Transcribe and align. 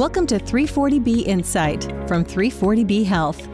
Welcome 0.00 0.26
to 0.28 0.38
340B 0.38 1.26
Insight 1.26 1.84
from 2.08 2.24
340B 2.24 3.04
Health. 3.04 3.44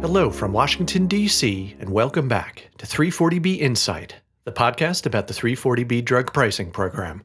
Hello 0.00 0.28
from 0.28 0.52
Washington, 0.52 1.06
D.C., 1.06 1.76
and 1.78 1.90
welcome 1.90 2.26
back 2.26 2.70
to 2.78 2.86
340B 2.86 3.60
Insight, 3.60 4.16
the 4.42 4.50
podcast 4.50 5.06
about 5.06 5.28
the 5.28 5.32
340B 5.32 6.04
drug 6.04 6.32
pricing 6.32 6.72
program. 6.72 7.22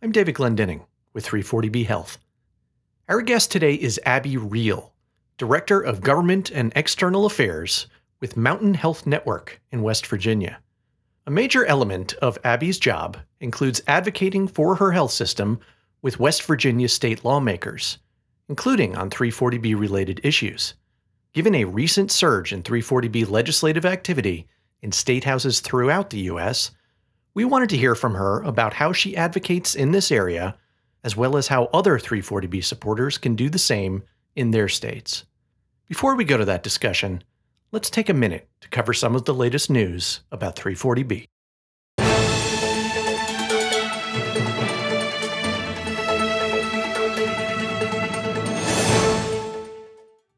I'm 0.00 0.12
David 0.12 0.36
Glendinning 0.36 0.86
with 1.12 1.26
340B 1.26 1.86
Health. 1.86 2.18
Our 3.08 3.22
guest 3.22 3.50
today 3.50 3.74
is 3.74 3.98
Abby 4.06 4.36
Riehl, 4.36 4.92
Director 5.36 5.80
of 5.80 6.00
Government 6.00 6.48
and 6.52 6.72
External 6.76 7.26
Affairs 7.26 7.88
with 8.20 8.36
Mountain 8.36 8.74
Health 8.74 9.04
Network 9.04 9.60
in 9.72 9.82
West 9.82 10.06
Virginia. 10.06 10.61
A 11.24 11.30
major 11.30 11.64
element 11.64 12.14
of 12.14 12.36
Abby's 12.42 12.80
job 12.80 13.16
includes 13.38 13.80
advocating 13.86 14.48
for 14.48 14.74
her 14.74 14.90
health 14.90 15.12
system 15.12 15.60
with 16.02 16.18
West 16.18 16.42
Virginia 16.42 16.88
state 16.88 17.24
lawmakers, 17.24 17.98
including 18.48 18.96
on 18.96 19.08
340B 19.08 19.78
related 19.78 20.20
issues. 20.24 20.74
Given 21.32 21.54
a 21.54 21.64
recent 21.64 22.10
surge 22.10 22.52
in 22.52 22.64
340B 22.64 23.30
legislative 23.30 23.86
activity 23.86 24.48
in 24.82 24.90
state 24.90 25.22
houses 25.22 25.60
throughout 25.60 26.10
the 26.10 26.18
U.S., 26.22 26.72
we 27.34 27.44
wanted 27.44 27.68
to 27.68 27.76
hear 27.76 27.94
from 27.94 28.14
her 28.14 28.42
about 28.42 28.74
how 28.74 28.92
she 28.92 29.16
advocates 29.16 29.76
in 29.76 29.92
this 29.92 30.10
area, 30.10 30.56
as 31.04 31.16
well 31.16 31.36
as 31.36 31.46
how 31.46 31.66
other 31.66 32.00
340B 32.00 32.64
supporters 32.64 33.16
can 33.16 33.36
do 33.36 33.48
the 33.48 33.60
same 33.60 34.02
in 34.34 34.50
their 34.50 34.68
states. 34.68 35.22
Before 35.86 36.16
we 36.16 36.24
go 36.24 36.36
to 36.36 36.44
that 36.46 36.64
discussion, 36.64 37.22
let's 37.72 37.88
take 37.88 38.10
a 38.10 38.14
minute 38.14 38.46
to 38.60 38.68
cover 38.68 38.92
some 38.92 39.16
of 39.16 39.24
the 39.24 39.32
latest 39.34 39.70
news 39.70 40.20
about 40.30 40.54
340B. 40.56 41.26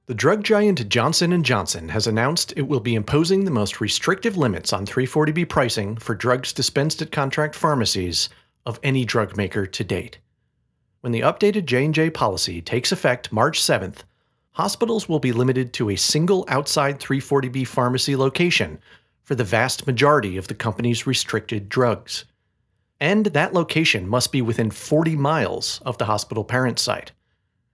The 0.07 0.15
drug 0.15 0.45
giant 0.45 0.89
Johnson 0.89 1.43
& 1.43 1.45
Johnson 1.45 1.89
has 1.89 2.07
announced 2.07 2.53
it 2.57 2.69
will 2.69 2.79
be 2.79 2.95
imposing 2.95 3.45
the 3.45 3.51
most 3.51 3.81
restrictive 3.81 4.37
limits 4.37 4.73
on 4.73 4.87
340B 4.87 5.49
pricing 5.49 5.97
for 5.97 6.15
drugs 6.15 6.53
dispensed 6.53 7.03
at 7.03 7.11
contract 7.11 7.57
pharmacies 7.57 8.29
of 8.65 8.79
any 8.85 9.05
drug 9.05 9.37
maker 9.37 9.67
to 9.67 9.83
date. 9.83 10.19
When 11.01 11.13
the 11.13 11.23
updated 11.23 11.65
J&J 11.65 12.11
policy 12.11 12.63
takes 12.63 12.93
effect 12.93 13.33
March 13.33 13.61
7th, 13.61 14.05
hospitals 14.55 15.09
will 15.09 15.19
be 15.19 15.33
limited 15.33 15.73
to 15.73 15.91
a 15.91 15.97
single 15.97 16.45
outside 16.49 17.01
340B 17.01 17.67
pharmacy 17.67 18.15
location 18.15 18.79
for 19.25 19.35
the 19.35 19.45
vast 19.45 19.87
majority 19.87 20.37
of 20.37 20.47
the 20.47 20.55
company's 20.55 21.07
restricted 21.07 21.69
drugs. 21.69 22.25
And 23.01 23.27
that 23.27 23.53
location 23.53 24.09
must 24.09 24.31
be 24.31 24.43
within 24.43 24.71
40 24.71 25.17
miles 25.17 25.81
of 25.85 25.99
the 25.99 26.05
hospital 26.05 26.45
parent 26.45 26.79
site. 26.79 27.11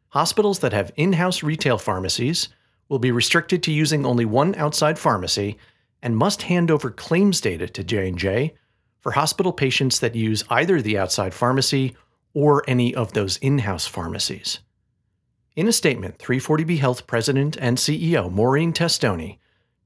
Hospitals 0.08 0.60
that 0.60 0.72
have 0.72 0.90
in 0.96 1.12
house 1.12 1.42
retail 1.42 1.76
pharmacies 1.76 2.48
will 2.88 2.98
be 2.98 3.12
restricted 3.12 3.62
to 3.62 3.72
using 3.72 4.06
only 4.06 4.24
one 4.24 4.54
outside 4.54 4.98
pharmacy 4.98 5.58
and 6.02 6.16
must 6.16 6.42
hand 6.42 6.70
over 6.70 6.90
claims 6.90 7.42
data 7.42 7.68
to 7.68 7.84
J&J 7.84 8.54
for 9.00 9.12
hospital 9.12 9.52
patients 9.52 10.00
that 10.00 10.14
use 10.14 10.44
either 10.48 10.80
the 10.80 10.96
outside 10.96 11.34
pharmacy 11.34 11.94
or 12.32 12.64
any 12.66 12.94
of 12.94 13.12
those 13.12 13.36
in-house 13.38 13.86
pharmacies. 13.86 14.60
In 15.61 15.69
a 15.69 15.72
statement, 15.72 16.16
340B 16.16 16.78
Health 16.78 17.06
President 17.06 17.55
and 17.61 17.77
CEO 17.77 18.33
Maureen 18.33 18.72
Testoni 18.72 19.36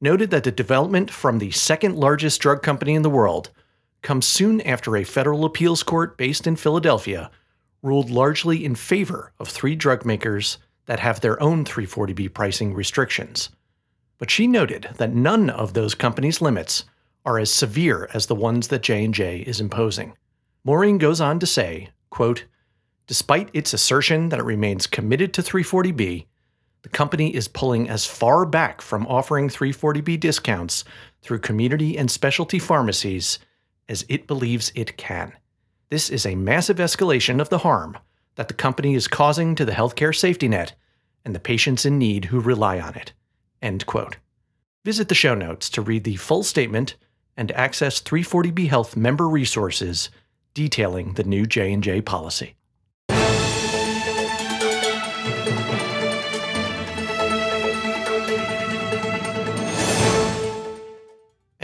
noted 0.01 0.31
that 0.31 0.45
the 0.45 0.53
development 0.53 1.11
from 1.11 1.41
the 1.41 1.51
second 1.51 1.97
largest 1.97 2.41
drug 2.41 2.63
company 2.63 2.95
in 2.95 3.03
the 3.03 3.11
world 3.11 3.51
comes 4.01 4.25
soon 4.25 4.61
after 4.61 4.97
a 4.97 5.03
federal 5.03 5.45
appeals 5.45 5.83
court 5.83 6.17
based 6.17 6.47
in 6.47 6.55
Philadelphia 6.55 7.29
ruled 7.83 8.09
largely 8.09 8.65
in 8.65 8.77
favor 8.77 9.33
of 9.41 9.49
three 9.49 9.75
drug 9.75 10.05
makers 10.05 10.59
that 10.87 11.01
have 11.01 11.21
their 11.21 11.43
own 11.43 11.65
340B 11.65 12.33
pricing 12.33 12.73
restrictions. 12.73 13.51
But 14.19 14.31
she 14.31 14.47
noted 14.47 14.91
that 14.99 15.13
none 15.13 15.51
of 15.51 15.75
those 15.75 15.97
companies' 15.97 16.41
limits 16.41 16.85
are 17.27 17.41
as 17.41 17.53
severe 17.53 18.09
as 18.15 18.27
the 18.27 18.37
ones 18.37 18.69
that 18.69 18.83
J&J 18.85 19.41
is 19.41 19.61
imposing. 19.61 20.13
Maureen 20.63 20.99
goes 20.99 21.21
on 21.21 21.41
to 21.41 21.47
say, 21.47 21.89
quote, 22.11 22.45
Despite 23.07 23.51
its 23.53 23.75
assertion 23.75 24.31
that 24.31 24.41
it 24.41 24.45
remains 24.45 24.87
committed 24.87 25.35
to 25.35 25.43
340B, 25.43 26.27
the 26.83 26.89
company 26.89 27.35
is 27.35 27.49
pulling 27.49 27.89
as 27.89 28.07
far 28.07 28.45
back 28.45 28.81
from 28.81 29.07
offering 29.07 29.49
340B 29.49 30.21
discounts 30.21 30.85
through 31.23 31.39
community 31.41 31.97
and 31.99 32.11
specialty 32.11 32.59
pharmacies 32.59 33.39
as 33.89 34.05
it 34.09 34.27
believes 34.27 34.73
it 34.75 34.97
can. 34.97 35.33
This 35.91 36.11
is 36.11 36.27
a 36.27 36.35
massive 36.35 36.79
escalation 36.79 37.41
of 37.41 37.51
the 37.51 37.59
harm 37.59 37.99
that 38.37 38.49
the 38.49 38.55
company 38.55 38.95
is 38.95 39.07
causing 39.07 39.55
to 39.55 39.65
the 39.65 39.73
healthcare 39.73 40.15
safety 40.15 40.49
net 40.49 40.75
and 41.25 41.35
the 41.35 41.41
patients 41.41 41.87
in 41.87 41.99
need 41.99 42.27
who 42.27 42.41
rely 42.41 42.81
on 42.81 42.95
it. 42.95 43.13
End 43.63 43.87
quote. 43.87 44.17
Visit 44.85 45.09
the 45.09 45.15
show 45.15 45.35
notes 45.35 45.71
to 45.71 45.83
read 45.83 46.05
the 46.05 46.17
full 46.17 46.43
statement 46.43 46.97
and 47.37 47.53
access 47.53 48.01
340B 48.03 48.69
Health 48.69 48.97
member 48.97 49.29
resources 49.29 50.11
detailing 50.53 51.15
the 51.15 51.25
new 51.25 51.47
J&J 51.47 52.03
policy. 52.03 52.55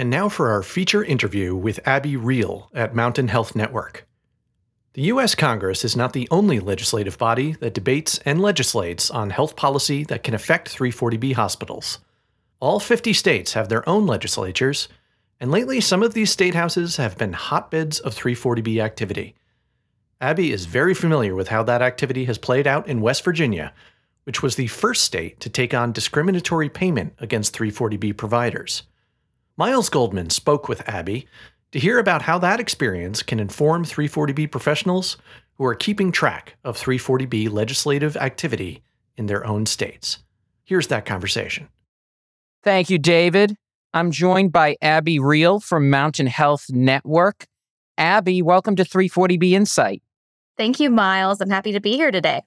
And 0.00 0.09
now 0.09 0.31
for 0.31 0.50
our 0.50 0.62
feature 0.62 1.05
interview 1.05 1.55
with 1.55 1.87
Abby 1.87 2.15
Riehl 2.15 2.69
at 2.72 2.94
Mountain 2.94 3.28
Health 3.28 3.55
Network. 3.55 4.09
The 4.94 5.03
U.S. 5.03 5.34
Congress 5.34 5.84
is 5.84 5.94
not 5.94 6.15
the 6.15 6.27
only 6.31 6.59
legislative 6.59 7.19
body 7.19 7.53
that 7.61 7.75
debates 7.75 8.19
and 8.25 8.41
legislates 8.41 9.11
on 9.11 9.28
health 9.28 9.56
policy 9.56 10.05
that 10.05 10.22
can 10.22 10.33
affect 10.33 10.75
340B 10.75 11.34
hospitals. 11.34 11.99
All 12.61 12.81
50 12.81 13.12
states 13.12 13.53
have 13.53 13.69
their 13.69 13.87
own 13.87 14.06
legislatures, 14.06 14.88
and 15.38 15.50
lately 15.50 15.83
some 15.83 16.03
of 16.03 16.15
these 16.15 16.31
state 16.31 16.55
houses 16.55 16.97
have 16.97 17.19
been 17.19 17.34
hotbeds 17.34 18.00
of 18.00 18.15
340B 18.15 18.82
activity. 18.82 19.34
Abby 20.19 20.50
is 20.50 20.65
very 20.65 20.94
familiar 20.94 21.34
with 21.34 21.49
how 21.49 21.62
that 21.65 21.82
activity 21.82 22.25
has 22.25 22.38
played 22.38 22.67
out 22.67 22.88
in 22.88 23.03
West 23.03 23.22
Virginia, 23.22 23.75
which 24.25 24.43
was 24.43 24.56
the 24.56 24.69
first 24.69 25.05
state 25.05 25.41
to 25.41 25.50
take 25.50 25.75
on 25.75 25.93
discriminatory 25.93 26.71
payment 26.71 27.12
against 27.19 27.55
340B 27.55 28.17
providers. 28.17 28.84
Miles 29.56 29.88
Goldman 29.88 30.31
spoke 30.31 30.69
with 30.69 30.88
Abby 30.88 31.27
to 31.72 31.78
hear 31.78 31.99
about 31.99 32.22
how 32.22 32.38
that 32.38 32.61
experience 32.61 33.22
can 33.22 33.38
inform 33.38 33.84
340B 33.84 34.50
professionals 34.50 35.16
who 35.56 35.65
are 35.66 35.75
keeping 35.75 36.11
track 36.11 36.56
of 36.65 36.78
340B 36.78 37.50
legislative 37.50 38.16
activity 38.16 38.83
in 39.16 39.27
their 39.27 39.47
own 39.47 39.66
states. 39.66 40.19
Here's 40.65 40.87
that 40.88 41.05
conversation. 41.05 41.69
Thank 42.62 42.91
you, 42.91 42.99
David. 42.99 43.56
I'm 43.93 44.11
joined 44.11 44.53
by 44.53 44.77
Abby 44.81 45.19
Riehl 45.19 45.62
from 45.62 45.91
Mountain 45.91 46.28
Health 46.28 46.67
Network. 46.71 47.47
Abby, 47.99 48.41
welcome 48.41 48.77
to 48.77 48.84
340B 48.84 49.53
Insight. 49.53 50.03
Thank 50.56 50.81
you, 50.81 50.91
Miles. 50.91 51.41
I'm 51.41 51.50
happy 51.50 51.72
to 51.72 51.81
be 51.81 51.93
here 51.93 52.11
today. 52.11 52.43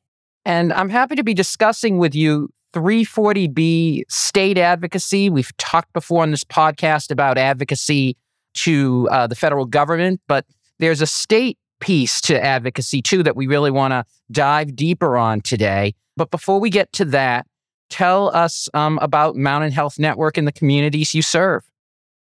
And 0.46 0.74
I'm 0.74 0.90
happy 0.90 1.16
to 1.16 1.24
be 1.24 1.34
discussing 1.34 1.98
with 1.98 2.16
you 2.16 2.50
340B 2.74 4.04
state 4.10 4.58
advocacy. 4.58 5.30
We've 5.30 5.56
talked 5.58 5.94
before 5.94 6.24
on 6.24 6.32
this 6.32 6.44
podcast 6.44 7.12
about 7.12 7.38
advocacy 7.38 8.18
to 8.56 9.08
uh, 9.12 9.28
the 9.28 9.36
federal 9.36 9.66
government, 9.66 10.22
but 10.28 10.46
there's 10.80 11.02
a 11.02 11.08
state 11.08 11.58
piece 11.80 12.22
to 12.22 12.44
advocacy 12.44 13.02
too 13.02 13.24
that 13.24 13.36
we 13.36 13.48
really 13.48 13.72
want 13.72 13.92
to 13.92 14.06
dive 14.32 14.76
deeper 14.76 15.18
on 15.18 15.42
today. 15.42 15.94
But 16.16 16.32
before 16.32 16.60
we 16.60 16.70
get 16.70 16.92
to 16.94 17.06
that, 17.06 17.46
tell 17.90 18.36
us 18.36 18.70
um, 18.74 19.00
about 19.02 19.36
Mountain 19.36 19.72
Health 19.72 20.00
Network 20.00 20.38
and 20.38 20.48
the 20.48 20.52
communities 20.52 21.14
you 21.14 21.22
serve. 21.22 21.64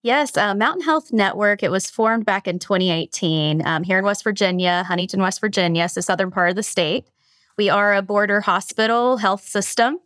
Yes, 0.02 0.36
uh, 0.36 0.54
Mountain 0.54 0.82
Health 0.82 1.12
Network. 1.12 1.62
It 1.62 1.70
was 1.70 1.88
formed 1.88 2.26
back 2.26 2.46
in 2.46 2.58
2018 2.58 3.66
um, 3.66 3.84
here 3.84 3.98
in 3.98 4.04
West 4.04 4.22
Virginia, 4.22 4.84
Huntington, 4.86 5.22
West 5.22 5.40
Virginia, 5.40 5.88
so 5.88 5.98
the 5.98 6.02
southern 6.02 6.30
part 6.30 6.50
of 6.50 6.56
the 6.56 6.62
state. 6.62 7.06
We 7.56 7.70
are 7.70 7.94
a 7.94 8.02
border 8.02 8.42
hospital 8.42 9.16
health 9.16 9.46
system 9.46 10.00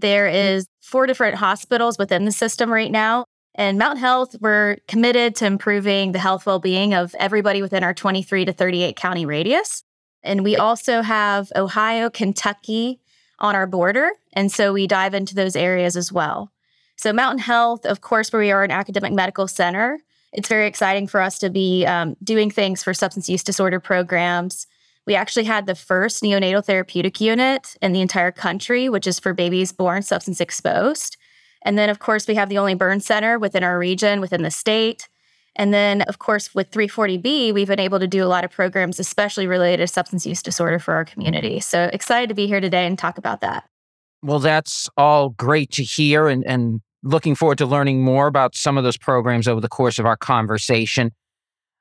there 0.00 0.28
mm-hmm. 0.28 0.62
four 0.80 1.06
different 1.06 1.36
hospitals 1.36 1.98
within 1.98 2.24
the 2.24 2.32
system 2.32 2.72
right 2.72 2.90
now. 2.90 3.24
And 3.54 3.78
Mountain 3.78 4.00
Health, 4.00 4.36
we're 4.40 4.76
committed 4.86 5.34
to 5.36 5.46
improving 5.46 6.12
the 6.12 6.18
health 6.18 6.46
well-being 6.46 6.94
of 6.94 7.14
everybody 7.18 7.62
within 7.62 7.82
our 7.82 7.92
23 7.92 8.44
to 8.44 8.52
38 8.52 8.96
county 8.96 9.26
radius. 9.26 9.82
And 10.22 10.44
we 10.44 10.56
also 10.56 11.02
have 11.02 11.50
Ohio, 11.56 12.10
Kentucky 12.10 13.00
on 13.38 13.54
our 13.54 13.66
border. 13.66 14.10
And 14.32 14.52
so 14.52 14.72
we 14.72 14.86
dive 14.86 15.14
into 15.14 15.34
those 15.34 15.56
areas 15.56 15.96
as 15.96 16.12
well. 16.12 16.52
So, 16.96 17.12
Mountain 17.12 17.38
Health, 17.38 17.86
of 17.86 18.02
course, 18.02 18.30
where 18.30 18.42
we 18.42 18.52
are 18.52 18.62
an 18.62 18.70
academic 18.70 19.14
medical 19.14 19.48
center, 19.48 19.98
it's 20.32 20.48
very 20.48 20.66
exciting 20.66 21.06
for 21.06 21.20
us 21.20 21.38
to 21.38 21.50
be 21.50 21.86
um, 21.86 22.14
doing 22.22 22.50
things 22.50 22.82
for 22.82 22.92
substance 22.94 23.28
use 23.28 23.42
disorder 23.42 23.80
programs, 23.80 24.66
we 25.06 25.14
actually 25.14 25.44
had 25.44 25.66
the 25.66 25.74
first 25.74 26.22
neonatal 26.22 26.64
therapeutic 26.64 27.20
unit 27.20 27.76
in 27.80 27.92
the 27.92 28.00
entire 28.00 28.30
country, 28.30 28.88
which 28.88 29.06
is 29.06 29.18
for 29.18 29.34
babies 29.34 29.72
born 29.72 30.02
substance 30.02 30.40
exposed. 30.40 31.16
And 31.62 31.78
then, 31.78 31.90
of 31.90 31.98
course, 31.98 32.26
we 32.26 32.34
have 32.34 32.48
the 32.48 32.58
only 32.58 32.74
burn 32.74 33.00
center 33.00 33.38
within 33.38 33.62
our 33.62 33.78
region, 33.78 34.20
within 34.20 34.42
the 34.42 34.50
state. 34.50 35.08
And 35.56 35.74
then, 35.74 36.02
of 36.02 36.18
course, 36.18 36.54
with 36.54 36.70
340B, 36.70 37.52
we've 37.52 37.68
been 37.68 37.80
able 37.80 37.98
to 37.98 38.06
do 38.06 38.24
a 38.24 38.28
lot 38.28 38.44
of 38.44 38.50
programs, 38.50 38.98
especially 38.98 39.46
related 39.46 39.78
to 39.78 39.86
substance 39.86 40.24
use 40.24 40.42
disorder 40.42 40.78
for 40.78 40.94
our 40.94 41.04
community. 41.04 41.60
So 41.60 41.90
excited 41.92 42.28
to 42.28 42.34
be 42.34 42.46
here 42.46 42.60
today 42.60 42.86
and 42.86 42.98
talk 42.98 43.18
about 43.18 43.40
that. 43.40 43.64
Well, 44.22 44.38
that's 44.38 44.88
all 44.96 45.30
great 45.30 45.70
to 45.72 45.82
hear 45.82 46.28
and, 46.28 46.44
and 46.46 46.80
looking 47.02 47.34
forward 47.34 47.58
to 47.58 47.66
learning 47.66 48.02
more 48.02 48.26
about 48.26 48.54
some 48.54 48.76
of 48.78 48.84
those 48.84 48.98
programs 48.98 49.48
over 49.48 49.60
the 49.60 49.68
course 49.68 49.98
of 49.98 50.06
our 50.06 50.16
conversation. 50.16 51.10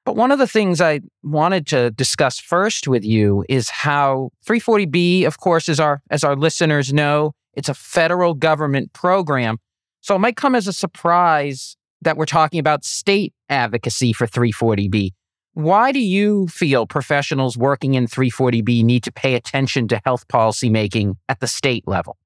But 0.09 0.15
one 0.15 0.31
of 0.31 0.39
the 0.39 0.47
things 0.47 0.81
I 0.81 1.01
wanted 1.21 1.67
to 1.67 1.91
discuss 1.91 2.39
first 2.39 2.87
with 2.87 3.05
you 3.05 3.45
is 3.47 3.69
how 3.69 4.31
340B, 4.43 5.23
of 5.27 5.37
course, 5.37 5.69
as 5.69 5.79
our 5.79 6.01
as 6.09 6.23
our 6.23 6.35
listeners 6.35 6.91
know, 6.91 7.33
it's 7.53 7.69
a 7.69 7.75
federal 7.75 8.33
government 8.33 8.91
program. 8.91 9.59
So 10.01 10.15
it 10.15 10.17
might 10.17 10.35
come 10.35 10.55
as 10.55 10.65
a 10.65 10.73
surprise 10.73 11.77
that 12.01 12.17
we're 12.17 12.25
talking 12.25 12.59
about 12.59 12.83
state 12.83 13.35
advocacy 13.49 14.11
for 14.11 14.25
340B. 14.25 15.11
Why 15.53 15.91
do 15.91 15.99
you 15.99 16.47
feel 16.47 16.87
professionals 16.87 17.55
working 17.55 17.93
in 17.93 18.07
340B 18.07 18.83
need 18.83 19.03
to 19.03 19.11
pay 19.11 19.35
attention 19.35 19.87
to 19.89 20.01
health 20.03 20.27
policy 20.27 20.71
making 20.71 21.17
at 21.29 21.39
the 21.39 21.45
state 21.45 21.87
level? 21.87 22.17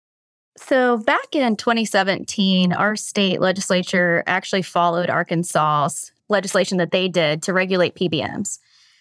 So, 0.55 0.99
back 0.99 1.35
in 1.35 1.57
2017, 1.57 2.71
our 2.71 2.95
state 2.95 3.41
legislature 3.41 4.23
actually 4.25 4.61
followed 4.61 5.09
Arkansas's 5.09 6.12
legislation 6.29 6.77
that 6.77 6.91
they 6.91 7.07
did 7.07 7.43
to 7.43 7.53
regulate 7.53 7.95
PBMs. 7.95 8.59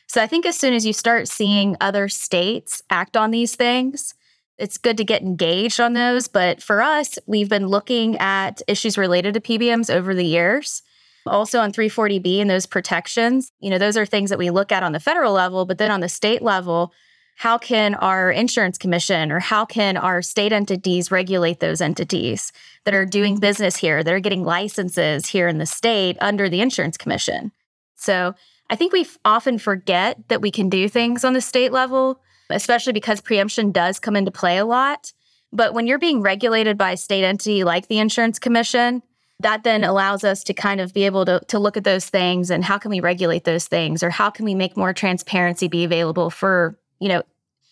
So, 0.08 0.22
I 0.22 0.26
think 0.26 0.44
as 0.44 0.58
soon 0.58 0.74
as 0.74 0.84
you 0.84 0.92
start 0.92 1.28
seeing 1.28 1.76
other 1.80 2.08
states 2.08 2.82
act 2.90 3.16
on 3.16 3.30
these 3.30 3.56
things, 3.56 4.14
it's 4.58 4.78
good 4.78 4.96
to 4.98 5.04
get 5.04 5.22
engaged 5.22 5.80
on 5.80 5.94
those. 5.94 6.28
But 6.28 6.62
for 6.62 6.82
us, 6.82 7.18
we've 7.26 7.48
been 7.48 7.68
looking 7.68 8.18
at 8.18 8.62
issues 8.68 8.98
related 8.98 9.34
to 9.34 9.40
PBMs 9.40 9.92
over 9.92 10.14
the 10.14 10.24
years. 10.24 10.82
Also 11.26 11.60
on 11.60 11.72
340B 11.72 12.40
and 12.40 12.50
those 12.50 12.66
protections, 12.66 13.52
you 13.60 13.70
know, 13.70 13.78
those 13.78 13.96
are 13.96 14.04
things 14.04 14.30
that 14.30 14.38
we 14.38 14.50
look 14.50 14.72
at 14.72 14.82
on 14.82 14.92
the 14.92 15.00
federal 15.00 15.32
level, 15.32 15.64
but 15.64 15.78
then 15.78 15.90
on 15.90 16.00
the 16.00 16.08
state 16.08 16.42
level, 16.42 16.92
how 17.36 17.58
can 17.58 17.94
our 17.96 18.30
insurance 18.30 18.78
commission 18.78 19.32
or 19.32 19.40
how 19.40 19.64
can 19.64 19.96
our 19.96 20.22
state 20.22 20.52
entities 20.52 21.10
regulate 21.10 21.60
those 21.60 21.80
entities 21.80 22.52
that 22.84 22.94
are 22.94 23.06
doing 23.06 23.34
mm-hmm. 23.34 23.40
business 23.40 23.76
here, 23.76 24.02
that 24.02 24.14
are 24.14 24.20
getting 24.20 24.44
licenses 24.44 25.26
here 25.26 25.48
in 25.48 25.58
the 25.58 25.66
state 25.66 26.16
under 26.20 26.48
the 26.48 26.60
insurance 26.60 26.96
commission? 26.96 27.52
So 27.96 28.34
I 28.70 28.76
think 28.76 28.92
we 28.92 29.06
often 29.24 29.58
forget 29.58 30.28
that 30.28 30.40
we 30.40 30.50
can 30.50 30.68
do 30.68 30.88
things 30.88 31.24
on 31.24 31.32
the 31.32 31.40
state 31.40 31.72
level 31.72 32.20
especially 32.52 32.92
because 32.92 33.20
preemption 33.20 33.72
does 33.72 33.98
come 33.98 34.16
into 34.16 34.30
play 34.30 34.58
a 34.58 34.64
lot. 34.64 35.12
But 35.52 35.74
when 35.74 35.86
you're 35.86 35.98
being 35.98 36.22
regulated 36.22 36.78
by 36.78 36.92
a 36.92 36.96
state 36.96 37.24
entity 37.24 37.64
like 37.64 37.88
the 37.88 37.98
insurance 37.98 38.38
commission, 38.38 39.02
that 39.40 39.64
then 39.64 39.82
mm-hmm. 39.82 39.90
allows 39.90 40.24
us 40.24 40.44
to 40.44 40.54
kind 40.54 40.80
of 40.80 40.94
be 40.94 41.04
able 41.04 41.24
to, 41.24 41.40
to 41.48 41.58
look 41.58 41.76
at 41.76 41.84
those 41.84 42.06
things 42.06 42.50
and 42.50 42.64
how 42.64 42.78
can 42.78 42.90
we 42.90 43.00
regulate 43.00 43.44
those 43.44 43.66
things 43.66 44.02
or 44.02 44.10
how 44.10 44.30
can 44.30 44.44
we 44.44 44.54
make 44.54 44.76
more 44.76 44.92
transparency 44.92 45.68
be 45.68 45.84
available 45.84 46.30
for, 46.30 46.78
you 47.02 47.08
know, 47.08 47.22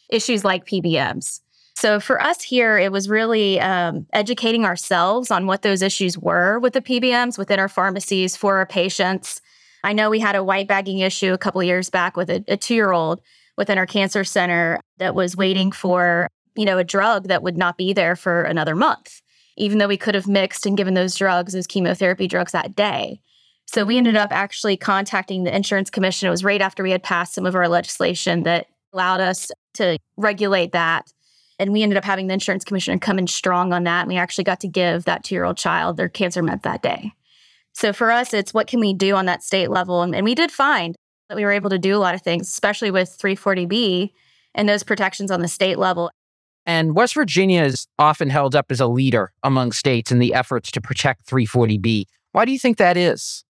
issues 0.09 0.45
like 0.45 0.67
PBMs. 0.67 1.41
So 1.75 2.01
for 2.01 2.21
us 2.21 2.43
here, 2.43 2.79
it 2.79 2.93
was 2.93 3.09
really 3.09 3.61
um, 3.61 4.07
educating 4.13 4.65
ourselves 4.65 5.31
on 5.31 5.47
what 5.47 5.63
those 5.63 5.83
issues 5.83 6.19
were 6.19 6.59
with 6.59 6.75
the 6.75 6.83
PBMs 6.83 7.39
within 7.39 7.59
our 7.59 7.69
pharmacies 7.69 8.37
for 8.37 8.57
our 8.57 8.67
patients. 8.67 9.41
I 9.83 9.93
know 9.93 10.11
we 10.11 10.19
had 10.19 10.37
a 10.37 10.45
white 10.45 10.69
bagging 10.69 10.99
issue 10.99 11.33
a 11.33 11.39
couple 11.39 11.63
years 11.63 11.89
back 11.89 12.17
with 12.17 12.29
a, 12.29 12.45
a 12.49 12.57
two 12.57 12.75
year 12.75 12.93
old 12.93 13.23
within 13.57 13.79
our 13.79 13.87
cancer 13.87 14.25
center 14.25 14.81
that 14.99 15.15
was 15.15 15.37
waiting 15.37 15.73
for, 15.73 16.29
you 16.55 16.65
know, 16.65 16.77
a 16.77 16.85
drug 16.85 17.29
that 17.29 17.43
would 17.43 17.57
not 17.57 17.79
be 17.79 17.93
there 17.93 18.17
for 18.17 18.43
another 18.43 18.75
month, 18.75 19.23
even 19.57 19.79
though 19.79 19.89
we 19.89 19.97
could 19.97 20.15
have 20.15 20.29
mixed 20.29 20.67
and 20.67 20.77
given 20.77 20.95
those 20.95 21.17
drugs, 21.17 21.53
those 21.53 21.67
chemotherapy 21.67 22.27
drugs 22.27 22.53
that 22.53 22.75
day. 22.75 23.21
So 23.67 23.85
we 23.85 23.97
ended 23.97 24.17
up 24.17 24.33
actually 24.33 24.77
contacting 24.77 25.45
the 25.45 25.55
insurance 25.55 25.91
commission. 25.91 26.27
It 26.27 26.31
was 26.31 26.43
right 26.43 26.61
after 26.61 26.83
we 26.83 26.91
had 26.91 27.05
passed 27.05 27.35
some 27.35 27.47
of 27.47 27.55
our 27.55 27.69
legislation 27.69 28.43
that 28.43 28.67
allowed 28.93 29.21
us 29.21 29.51
to 29.75 29.99
regulate 30.17 30.73
that. 30.73 31.11
And 31.59 31.73
we 31.73 31.83
ended 31.83 31.99
up 31.99 32.05
having 32.05 32.27
the 32.27 32.35
insurance 32.35 32.65
commissioner 32.65 32.99
come 32.99 33.19
in 33.19 33.27
strong 33.27 33.73
on 33.73 33.85
that. 33.85 34.01
And 34.03 34.09
we 34.09 34.17
actually 34.17 34.45
got 34.45 34.61
to 34.61 34.69
give 34.69 35.05
that 35.05 35.25
two 35.25 35.35
year 35.35 35.45
old 35.45 35.57
child 35.57 35.97
their 35.97 36.09
cancer 36.09 36.43
med 36.43 36.63
that 36.63 36.83
day. 36.83 37.13
So 37.73 37.93
for 37.93 38.11
us, 38.11 38.35
it's 38.35 38.55
what 38.55 38.67
can 38.67 38.81
we 38.81 38.95
do 38.95 39.15
on 39.15 39.27
that 39.27 39.43
state 39.43 39.71
level? 39.71 40.03
And, 40.03 40.15
and 40.15 40.25
we 40.25 40.35
did 40.35 40.51
find 40.51 40.97
that 41.29 41.37
we 41.37 41.45
were 41.45 41.53
able 41.53 41.71
to 41.71 41.79
do 41.79 41.97
a 41.97 41.99
lot 41.99 42.15
of 42.15 42.23
things, 42.23 42.49
especially 42.49 42.91
with 42.91 43.17
340B 43.21 44.11
and 44.55 44.69
those 44.69 44.83
protections 44.83 45.31
on 45.31 45.41
the 45.41 45.49
state 45.49 45.79
level. 45.79 46.11
And 46.67 46.95
West 46.95 47.15
Virginia 47.15 47.63
is 47.63 47.87
often 47.99 48.31
held 48.31 48.55
up 48.55 48.67
as 48.71 48.81
a 48.81 48.87
leader 48.87 49.33
among 49.43 49.73
states 49.73 50.13
in 50.13 50.19
the 50.19 50.35
efforts 50.35 50.71
to 50.73 50.81
protect 50.81 51.27
340B. 51.27 52.05
Why 52.33 52.45
do 52.45 52.53
you 52.53 52.59
think 52.59 52.77
that 52.79 52.97
is? 52.97 53.45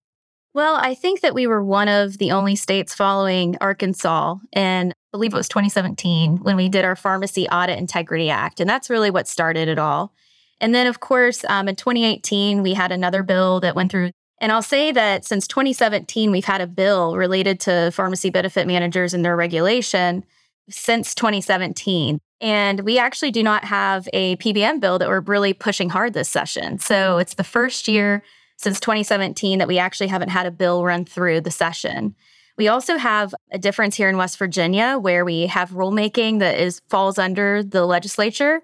Well, 0.53 0.77
I 0.77 0.95
think 0.95 1.21
that 1.21 1.35
we 1.35 1.47
were 1.47 1.65
one 1.65 1.89
of 1.89 2.19
the 2.19 2.33
only 2.33 2.57
states 2.57 2.95
following 2.95 3.57
Arkansas, 3.61 4.37
and 4.53 4.93
believe 5.12 5.33
it 5.33 5.37
was 5.37 5.49
2017 5.49 6.39
when 6.39 6.57
we 6.57 6.69
did 6.69 6.85
our 6.85 6.97
Pharmacy 6.97 7.49
Audit 7.49 7.79
Integrity 7.79 8.31
Act. 8.31 8.61
And 8.61 8.69
that's 8.69 8.91
really 8.91 9.11
what 9.11 9.29
started 9.29 9.69
it 9.69 9.79
all. 9.79 10.12
And 10.61 10.75
then, 10.75 10.87
of 10.87 11.01
course, 11.01 11.45
um, 11.49 11.69
in 11.69 11.77
2018, 11.77 12.62
we 12.62 12.75
had 12.75 12.93
another 12.93 13.23
bill 13.23 13.61
that 13.61 13.75
went 13.75 13.91
through 13.91 14.11
and 14.41 14.51
I'll 14.51 14.62
say 14.62 14.91
that 14.93 15.27
since 15.27 15.47
2017, 15.47 16.31
we've 16.31 16.47
had 16.47 16.62
a 16.62 16.67
bill 16.67 17.15
related 17.15 17.61
to 17.61 17.91
pharmacy 17.93 18.31
benefit 18.31 18.67
managers 18.67 19.12
and 19.12 19.23
their 19.23 19.37
regulation 19.37 20.25
since 20.71 21.15
2017. 21.15 22.19
And 22.41 22.81
we 22.81 22.99
actually 22.99 23.33
do 23.33 23.43
not 23.43 23.65
have 23.65 24.09
a 24.15 24.37
PBM 24.37 24.81
bill 24.81 24.99
that 24.99 25.09
we're 25.09 25.21
really 25.21 25.53
pushing 25.53 25.91
hard 25.91 26.15
this 26.15 26.31
session. 26.31 26.79
So 26.79 27.19
it's 27.19 27.35
the 27.35 27.45
first 27.45 27.87
year 27.87 28.23
since 28.57 28.81
2017 28.81 29.59
that 29.59 29.69
we 29.69 29.79
actually 29.79 30.07
haven't 30.07 30.31
had 30.31 30.47
a 30.47 30.51
bill 30.51 30.85
run 30.85 31.05
through 31.05 31.43
the 31.43 31.51
session. 31.51 32.15
We 32.61 32.69
also 32.69 32.99
have 32.99 33.35
a 33.51 33.59
difference 33.59 33.97
here 33.97 34.11
in 34.11 34.19
West 34.19 34.37
Virginia 34.37 34.99
where 34.99 35.25
we 35.25 35.47
have 35.47 35.71
rulemaking 35.71 36.41
that 36.41 36.61
is 36.61 36.83
falls 36.91 37.19
under 37.19 37.62
the 37.62 37.87
legislature. 37.87 38.61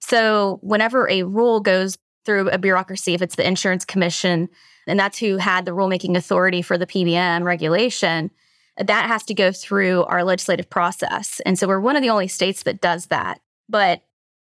So 0.00 0.58
whenever 0.60 1.08
a 1.08 1.22
rule 1.22 1.60
goes 1.60 1.96
through 2.26 2.50
a 2.50 2.58
bureaucracy, 2.58 3.14
if 3.14 3.22
it's 3.22 3.36
the 3.36 3.48
insurance 3.48 3.86
commission, 3.86 4.50
and 4.86 5.00
that's 5.00 5.16
who 5.16 5.38
had 5.38 5.64
the 5.64 5.70
rulemaking 5.70 6.14
authority 6.14 6.60
for 6.60 6.76
the 6.76 6.86
PBM 6.86 7.42
regulation, 7.42 8.30
that 8.76 9.06
has 9.06 9.24
to 9.24 9.32
go 9.32 9.50
through 9.50 10.04
our 10.04 10.24
legislative 10.24 10.68
process. 10.68 11.40
And 11.46 11.58
so 11.58 11.66
we're 11.66 11.80
one 11.80 11.96
of 11.96 12.02
the 12.02 12.10
only 12.10 12.28
states 12.28 12.64
that 12.64 12.82
does 12.82 13.06
that. 13.06 13.40
But 13.66 14.02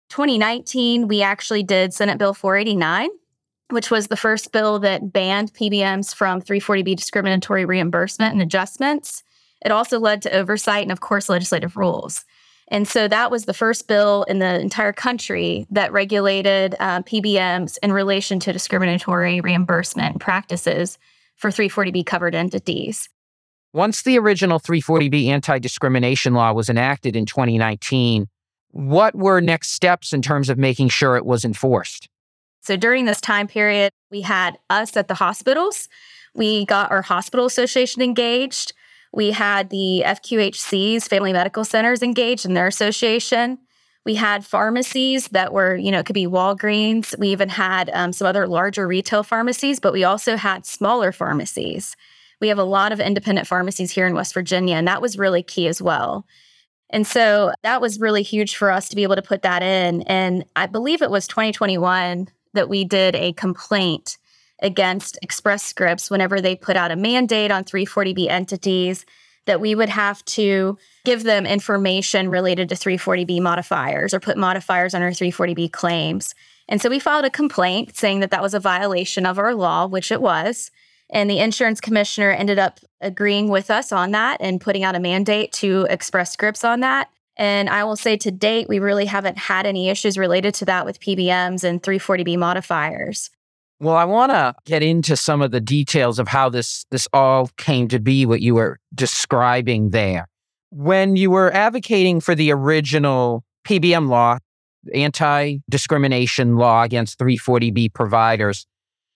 2019, 0.08 1.08
we 1.08 1.20
actually 1.20 1.62
did 1.62 1.92
Senate 1.92 2.16
Bill 2.16 2.32
489, 2.32 3.10
which 3.74 3.90
was 3.90 4.06
the 4.06 4.16
first 4.16 4.52
bill 4.52 4.78
that 4.78 5.12
banned 5.12 5.52
PBMs 5.52 6.14
from 6.14 6.40
340B 6.40 6.96
discriminatory 6.96 7.64
reimbursement 7.64 8.32
and 8.32 8.40
adjustments. 8.40 9.22
It 9.64 9.72
also 9.72 9.98
led 9.98 10.22
to 10.22 10.32
oversight 10.32 10.82
and, 10.84 10.92
of 10.92 11.00
course, 11.00 11.28
legislative 11.28 11.76
rules. 11.76 12.24
And 12.68 12.88
so 12.88 13.08
that 13.08 13.30
was 13.30 13.44
the 13.44 13.52
first 13.52 13.88
bill 13.88 14.22
in 14.24 14.38
the 14.38 14.60
entire 14.60 14.92
country 14.92 15.66
that 15.70 15.92
regulated 15.92 16.74
uh, 16.80 17.02
PBMs 17.02 17.76
in 17.82 17.92
relation 17.92 18.40
to 18.40 18.52
discriminatory 18.52 19.40
reimbursement 19.40 20.20
practices 20.20 20.98
for 21.36 21.50
340B 21.50 22.06
covered 22.06 22.34
entities. 22.34 23.08
Once 23.74 24.02
the 24.02 24.18
original 24.18 24.60
340B 24.60 25.26
anti 25.26 25.58
discrimination 25.58 26.32
law 26.32 26.52
was 26.52 26.70
enacted 26.70 27.16
in 27.16 27.26
2019, 27.26 28.28
what 28.70 29.14
were 29.14 29.40
next 29.40 29.70
steps 29.70 30.12
in 30.12 30.22
terms 30.22 30.48
of 30.48 30.58
making 30.58 30.88
sure 30.88 31.16
it 31.16 31.26
was 31.26 31.44
enforced? 31.44 32.08
So 32.64 32.76
during 32.76 33.04
this 33.04 33.20
time 33.20 33.46
period, 33.46 33.92
we 34.10 34.22
had 34.22 34.56
us 34.70 34.96
at 34.96 35.06
the 35.06 35.14
hospitals. 35.14 35.88
We 36.34 36.64
got 36.64 36.90
our 36.90 37.02
hospital 37.02 37.44
association 37.44 38.00
engaged. 38.00 38.72
We 39.12 39.32
had 39.32 39.68
the 39.68 40.02
FQHCs, 40.06 41.06
Family 41.06 41.34
Medical 41.34 41.64
Centers, 41.64 42.02
engaged 42.02 42.46
in 42.46 42.54
their 42.54 42.66
association. 42.66 43.58
We 44.06 44.14
had 44.14 44.46
pharmacies 44.46 45.28
that 45.28 45.52
were, 45.52 45.76
you 45.76 45.90
know, 45.90 45.98
it 45.98 46.06
could 46.06 46.14
be 46.14 46.26
Walgreens. 46.26 47.16
We 47.18 47.28
even 47.28 47.50
had 47.50 47.90
um, 47.92 48.14
some 48.14 48.26
other 48.26 48.46
larger 48.46 48.88
retail 48.88 49.22
pharmacies, 49.22 49.78
but 49.78 49.92
we 49.92 50.04
also 50.04 50.36
had 50.36 50.64
smaller 50.64 51.12
pharmacies. 51.12 51.96
We 52.40 52.48
have 52.48 52.58
a 52.58 52.64
lot 52.64 52.92
of 52.92 53.00
independent 53.00 53.46
pharmacies 53.46 53.90
here 53.90 54.06
in 54.06 54.14
West 54.14 54.32
Virginia, 54.32 54.76
and 54.76 54.88
that 54.88 55.02
was 55.02 55.18
really 55.18 55.42
key 55.42 55.68
as 55.68 55.82
well. 55.82 56.26
And 56.88 57.06
so 57.06 57.52
that 57.62 57.82
was 57.82 58.00
really 58.00 58.22
huge 58.22 58.56
for 58.56 58.70
us 58.70 58.88
to 58.88 58.96
be 58.96 59.02
able 59.02 59.16
to 59.16 59.22
put 59.22 59.42
that 59.42 59.62
in. 59.62 60.02
And 60.02 60.44
I 60.56 60.66
believe 60.66 61.02
it 61.02 61.10
was 61.10 61.26
2021 61.26 62.28
that 62.54 62.68
we 62.68 62.84
did 62.84 63.14
a 63.14 63.32
complaint 63.34 64.18
against 64.60 65.18
Express 65.22 65.62
Scripts 65.62 66.10
whenever 66.10 66.40
they 66.40 66.56
put 66.56 66.76
out 66.76 66.90
a 66.90 66.96
mandate 66.96 67.50
on 67.50 67.64
340B 67.64 68.28
entities 68.28 69.04
that 69.46 69.60
we 69.60 69.74
would 69.74 69.90
have 69.90 70.24
to 70.24 70.78
give 71.04 71.22
them 71.24 71.44
information 71.44 72.30
related 72.30 72.68
to 72.70 72.74
340B 72.74 73.40
modifiers 73.40 74.14
or 74.14 74.20
put 74.20 74.38
modifiers 74.38 74.94
on 74.94 75.02
our 75.02 75.10
340B 75.10 75.70
claims. 75.70 76.34
And 76.68 76.80
so 76.80 76.88
we 76.88 76.98
filed 76.98 77.26
a 77.26 77.30
complaint 77.30 77.94
saying 77.94 78.20
that 78.20 78.30
that 78.30 78.42
was 78.42 78.54
a 78.54 78.60
violation 78.60 79.26
of 79.26 79.38
our 79.38 79.54
law, 79.54 79.86
which 79.86 80.10
it 80.10 80.22
was. 80.22 80.70
And 81.10 81.28
the 81.28 81.40
insurance 81.40 81.80
commissioner 81.80 82.30
ended 82.30 82.58
up 82.58 82.80
agreeing 83.00 83.48
with 83.48 83.70
us 83.70 83.92
on 83.92 84.12
that 84.12 84.38
and 84.40 84.60
putting 84.60 84.82
out 84.82 84.96
a 84.96 85.00
mandate 85.00 85.52
to 85.52 85.86
Express 85.90 86.32
Scripts 86.32 86.64
on 86.64 86.80
that. 86.80 87.10
And 87.36 87.68
I 87.68 87.84
will 87.84 87.96
say 87.96 88.16
to 88.18 88.30
date, 88.30 88.68
we 88.68 88.78
really 88.78 89.06
haven't 89.06 89.38
had 89.38 89.66
any 89.66 89.88
issues 89.88 90.16
related 90.16 90.54
to 90.54 90.64
that 90.66 90.84
with 90.84 91.00
PBMs 91.00 91.64
and 91.64 91.82
340B 91.82 92.38
modifiers. 92.38 93.30
Well, 93.80 93.96
I 93.96 94.04
want 94.04 94.30
to 94.30 94.54
get 94.64 94.82
into 94.82 95.16
some 95.16 95.42
of 95.42 95.50
the 95.50 95.60
details 95.60 96.18
of 96.18 96.28
how 96.28 96.48
this 96.48 96.86
this 96.90 97.08
all 97.12 97.50
came 97.56 97.88
to 97.88 97.98
be 97.98 98.24
what 98.24 98.40
you 98.40 98.54
were 98.54 98.78
describing 98.94 99.90
there. 99.90 100.28
When 100.70 101.16
you 101.16 101.30
were 101.30 101.52
advocating 101.52 102.20
for 102.20 102.34
the 102.34 102.52
original 102.52 103.44
PBM 103.66 104.08
law, 104.08 104.38
anti-discrimination 104.94 106.56
law 106.56 106.82
against 106.82 107.18
340B 107.18 107.92
providers, 107.94 108.66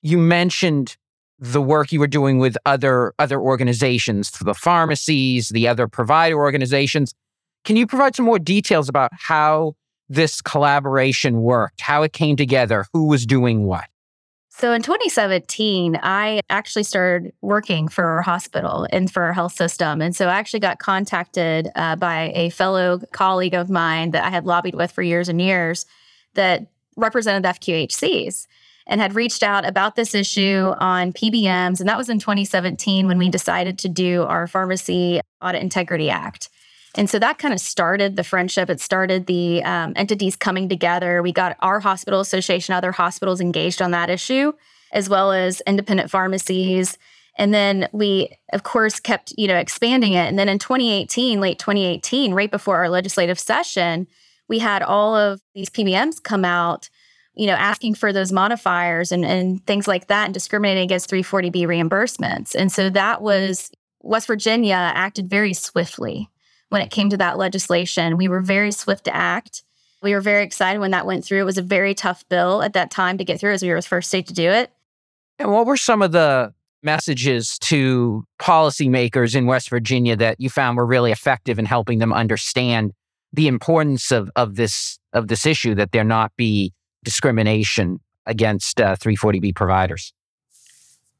you 0.03 0.19
mentioned 0.19 0.97
the 1.39 1.63
work 1.63 1.93
you 1.93 2.01
were 2.01 2.09
doing 2.09 2.39
with 2.39 2.57
other 2.67 3.13
other 3.19 3.41
organizations, 3.41 4.31
the 4.33 4.55
pharmacies, 4.55 5.51
the 5.51 5.69
other 5.69 5.87
provider 5.87 6.37
organizations. 6.37 7.15
Can 7.65 7.77
you 7.77 7.87
provide 7.87 8.17
some 8.17 8.25
more 8.25 8.39
details 8.39 8.89
about 8.89 9.11
how 9.13 9.75
this 10.09 10.41
collaboration 10.41 11.43
worked, 11.43 11.81
how 11.81 12.03
it 12.03 12.13
came 12.13 12.37
together, 12.37 12.87
who 12.93 13.07
was 13.07 13.27
doing 13.27 13.65
what? 13.65 13.85
So 14.59 14.73
in 14.73 14.83
2017, 14.83 16.01
I 16.03 16.41
actually 16.51 16.83
started 16.83 17.33
working 17.43 17.87
for 17.87 18.05
our 18.05 18.23
hospital 18.23 18.89
and 18.91 19.09
for 19.09 19.23
our 19.23 19.33
health 19.33 19.53
system. 19.53 20.03
And 20.03 20.17
so 20.17 20.27
I 20.27 20.35
actually 20.35 20.59
got 20.59 20.81
contacted 20.81 21.69
uh, 21.77 21.95
by 21.95 22.33
a 22.35 22.51
fellow 22.51 22.99
colleague 23.13 23.55
of 23.55 23.71
mine 23.71 24.11
that 24.11 24.25
I 24.25 24.31
had 24.31 24.47
lobbied 24.47 24.75
with 24.75 24.91
for 24.91 25.03
years 25.03 25.29
and 25.29 25.41
years 25.41 25.87
that 26.35 26.67
represented 26.97 27.45
the 27.45 27.51
FQHCs 27.51 28.49
and 28.89 29.01
had 29.01 29.15
reached 29.15 29.45
out 29.45 29.65
about 29.65 29.95
this 29.95 30.13
issue 30.13 30.73
on 30.79 31.13
PBMs. 31.13 31.79
And 31.79 31.89
that 31.89 31.99
was 31.99 32.09
in 32.09 32.19
2017 32.19 33.07
when 33.07 33.19
we 33.19 33.29
decided 33.29 33.79
to 33.79 33.89
do 33.89 34.25
our 34.25 34.49
Pharmacy 34.49 35.21
Audit 35.41 35.63
Integrity 35.63 36.11
Act. 36.11 36.49
And 36.99 37.09
so 37.09 37.21
that 37.21 37.39
kind 37.39 37.55
of 37.55 37.61
started 37.61 38.17
the 38.17 38.25
friendship. 38.25 38.69
It 38.69 38.81
started 38.81 39.27
the 39.27 39.63
um, 39.63 39.93
entities 39.95 40.35
coming 40.35 40.69
together. 40.69 41.23
We 41.23 41.31
got 41.31 41.57
our 41.61 41.79
hospital 41.79 42.19
association, 42.19 42.75
other 42.75 42.91
hospitals 42.91 43.41
engaged 43.41 43.81
on 43.81 43.93
that 43.93 44.11
issue, 44.11 44.53
as 44.91 45.09
well 45.09 45.31
as 45.31 45.63
independent 45.65 46.11
pharmacies. 46.11 46.99
And 47.37 47.55
then 47.55 47.89
we, 47.93 48.37
of 48.53 48.65
course, 48.65 48.99
kept 48.99 49.33
you 49.39 49.47
know 49.47 49.57
expanding 49.57 50.15
it. 50.15 50.27
And 50.27 50.37
then 50.37 50.49
in 50.49 50.59
2018, 50.59 51.41
late 51.41 51.61
2018, 51.61 52.35
right 52.35 52.51
before 52.51 52.79
our 52.79 52.89
legislative 52.89 53.39
session, 53.39 54.09
we 54.49 54.59
had 54.59 54.83
all 54.83 55.15
of 55.15 55.41
these 55.55 55.71
PBMs 55.71 56.21
come 56.21 56.45
out, 56.45 56.91
you 57.35 57.47
know, 57.47 57.55
asking 57.55 57.95
for 57.95 58.13
those 58.13 58.33
modifiers 58.33 59.13
and, 59.13 59.25
and 59.25 59.65
things 59.69 59.87
like 59.87 60.09
that, 60.09 60.25
and 60.25 60.35
discriminating 60.35 60.83
against 60.83 61.09
340B 61.11 61.63
reimbursements. 61.63 62.57
And 62.57 62.73
so 62.73 62.91
that 62.91 63.23
was 63.23 63.71
West 64.01 64.27
Virginia 64.27 64.75
acted 64.75 65.31
very 65.31 65.55
swiftly 65.55 66.29
when 66.69 66.83
it 66.83 66.91
came 66.91 67.11
to 67.11 67.17
that 67.17 67.39
legislation. 67.39 68.17
We 68.17 68.29
were 68.29 68.41
very 68.41 68.73
swift 68.73 69.05
to 69.05 69.15
act. 69.15 69.63
We 70.03 70.13
were 70.13 70.21
very 70.21 70.45
excited 70.45 70.79
when 70.79 70.93
that 70.93 71.07
went 71.07 71.25
through. 71.25 71.41
It 71.41 71.45
was 71.45 71.59
a 71.59 71.63
very 71.63 71.95
tough 71.95 72.29
bill 72.29 72.63
at 72.63 72.73
that 72.75 72.91
time 72.91 73.19
to 73.19 73.25
get 73.25 73.41
through 73.41 73.53
as 73.53 73.63
we 73.63 73.71
were 73.71 73.81
the 73.81 73.83
first 73.83 74.09
state 74.09 74.27
to 74.29 74.35
do 74.35 74.49
it. 74.51 74.71
And 75.39 75.51
what 75.51 75.67
were 75.67 75.77
some 75.77 76.03
of 76.03 76.13
the 76.13 76.53
messages 76.83 77.59
to 77.59 78.25
policymakers 78.41 79.35
in 79.35 79.47
West 79.47 79.71
Virginia 79.71 80.17
that 80.17 80.41
you 80.41 80.49
found 80.49 80.77
were 80.77 80.87
really 80.87 81.11
effective 81.11 81.59
in 81.59 81.65
helping 81.65 81.99
them 81.99 82.13
understand 82.13 82.93
the 83.33 83.49
importance 83.49 84.11
of, 84.11 84.31
of 84.37 84.57
this 84.57 84.99
of 85.13 85.29
this 85.29 85.45
issue 85.47 85.75
that 85.75 85.93
there 85.93 86.05
not 86.05 86.33
be 86.37 86.73
discrimination 87.05 88.01
against 88.27 88.81
uh, 88.81 88.95
340B 88.97 89.55
providers? 89.55 90.13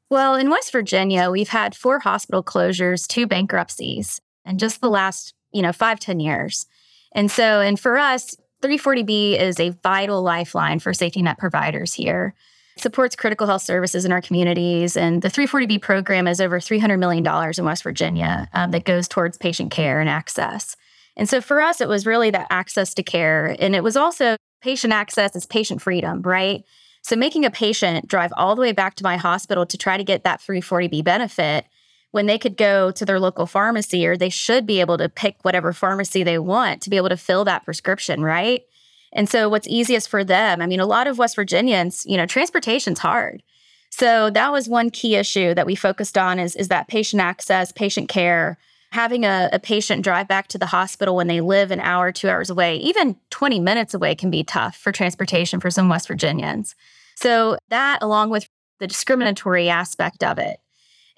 Well, 0.09 0.35
in 0.35 0.49
West 0.49 0.71
Virginia, 0.71 1.29
we've 1.29 1.49
had 1.49 1.75
four 1.75 1.99
hospital 1.99 2.43
closures, 2.43 3.07
two 3.07 3.27
bankruptcies, 3.27 4.19
and 4.45 4.59
just 4.59 4.81
the 4.81 4.89
last 4.89 5.33
you 5.51 5.61
know, 5.61 5.73
five 5.73 5.99
ten 5.99 6.19
years. 6.19 6.65
And 7.13 7.31
so, 7.31 7.61
and 7.61 7.79
for 7.79 7.97
us, 7.97 8.35
340B 8.61 9.39
is 9.39 9.59
a 9.59 9.69
vital 9.69 10.21
lifeline 10.21 10.79
for 10.79 10.93
safety 10.93 11.21
net 11.21 11.37
providers 11.37 11.93
here. 11.93 12.33
Supports 12.77 13.15
critical 13.15 13.47
health 13.47 13.61
services 13.61 14.05
in 14.05 14.11
our 14.11 14.21
communities. 14.21 14.95
And 14.95 15.21
the 15.21 15.27
340B 15.29 15.81
program 15.81 16.27
is 16.27 16.39
over 16.39 16.59
$300 16.59 16.99
million 16.99 17.25
in 17.57 17.65
West 17.65 17.83
Virginia 17.83 18.49
um, 18.53 18.71
that 18.71 18.85
goes 18.85 19.07
towards 19.07 19.37
patient 19.37 19.71
care 19.71 19.99
and 19.99 20.09
access. 20.09 20.75
And 21.17 21.27
so 21.27 21.41
for 21.41 21.61
us, 21.61 21.81
it 21.81 21.89
was 21.89 22.05
really 22.05 22.29
that 22.31 22.47
access 22.49 22.93
to 22.93 23.03
care. 23.03 23.55
And 23.59 23.75
it 23.75 23.83
was 23.83 23.97
also 23.97 24.37
patient 24.61 24.93
access 24.93 25.35
is 25.35 25.45
patient 25.45 25.81
freedom, 25.81 26.21
right? 26.21 26.63
So 27.01 27.15
making 27.15 27.45
a 27.45 27.51
patient 27.51 28.07
drive 28.07 28.31
all 28.37 28.55
the 28.55 28.61
way 28.61 28.71
back 28.71 28.95
to 28.95 29.03
my 29.03 29.17
hospital 29.17 29.65
to 29.65 29.77
try 29.77 29.97
to 29.97 30.03
get 30.03 30.23
that 30.23 30.41
340B 30.41 31.03
benefit 31.03 31.65
when 32.11 32.25
they 32.25 32.37
could 32.37 32.57
go 32.57 32.91
to 32.91 33.05
their 33.05 33.19
local 33.19 33.45
pharmacy 33.45 34.05
or 34.05 34.17
they 34.17 34.29
should 34.29 34.65
be 34.65 34.79
able 34.79 34.97
to 34.97 35.09
pick 35.09 35.37
whatever 35.43 35.73
pharmacy 35.73 36.23
they 36.23 36.39
want 36.39 36.81
to 36.81 36.89
be 36.89 36.97
able 36.97 37.09
to 37.09 37.17
fill 37.17 37.45
that 37.45 37.65
prescription, 37.65 38.23
right? 38.23 38.63
And 39.11 39.29
so 39.29 39.49
what's 39.49 39.67
easiest 39.67 40.09
for 40.09 40.23
them? 40.23 40.61
I 40.61 40.67
mean, 40.67 40.79
a 40.79 40.85
lot 40.85 41.07
of 41.07 41.17
West 41.17 41.35
Virginians, 41.35 42.05
you 42.05 42.17
know, 42.17 42.25
transportation's 42.25 42.99
hard. 42.99 43.43
So 43.89 44.29
that 44.29 44.51
was 44.51 44.69
one 44.69 44.91
key 44.91 45.15
issue 45.15 45.53
that 45.55 45.65
we 45.65 45.75
focused 45.75 46.17
on 46.17 46.39
is, 46.39 46.55
is 46.55 46.67
that 46.67 46.87
patient 46.87 47.21
access, 47.21 47.71
patient 47.71 48.07
care, 48.07 48.57
having 48.91 49.23
a, 49.23 49.49
a 49.51 49.59
patient 49.59 50.03
drive 50.03 50.27
back 50.27 50.47
to 50.49 50.57
the 50.57 50.67
hospital 50.67 51.15
when 51.15 51.27
they 51.27 51.41
live 51.41 51.71
an 51.71 51.79
hour, 51.79 52.11
two 52.11 52.29
hours 52.29 52.49
away, 52.49 52.77
even 52.77 53.15
20 53.29 53.59
minutes 53.59 53.93
away 53.93 54.15
can 54.15 54.31
be 54.31 54.43
tough 54.43 54.75
for 54.75 54.91
transportation 54.91 55.59
for 55.59 55.69
some 55.69 55.89
West 55.89 56.07
Virginians. 56.07 56.75
So 57.15 57.57
that 57.69 57.99
along 58.01 58.29
with 58.29 58.47
the 58.79 58.87
discriminatory 58.87 59.69
aspect 59.69 60.23
of 60.23 60.37
it, 60.39 60.59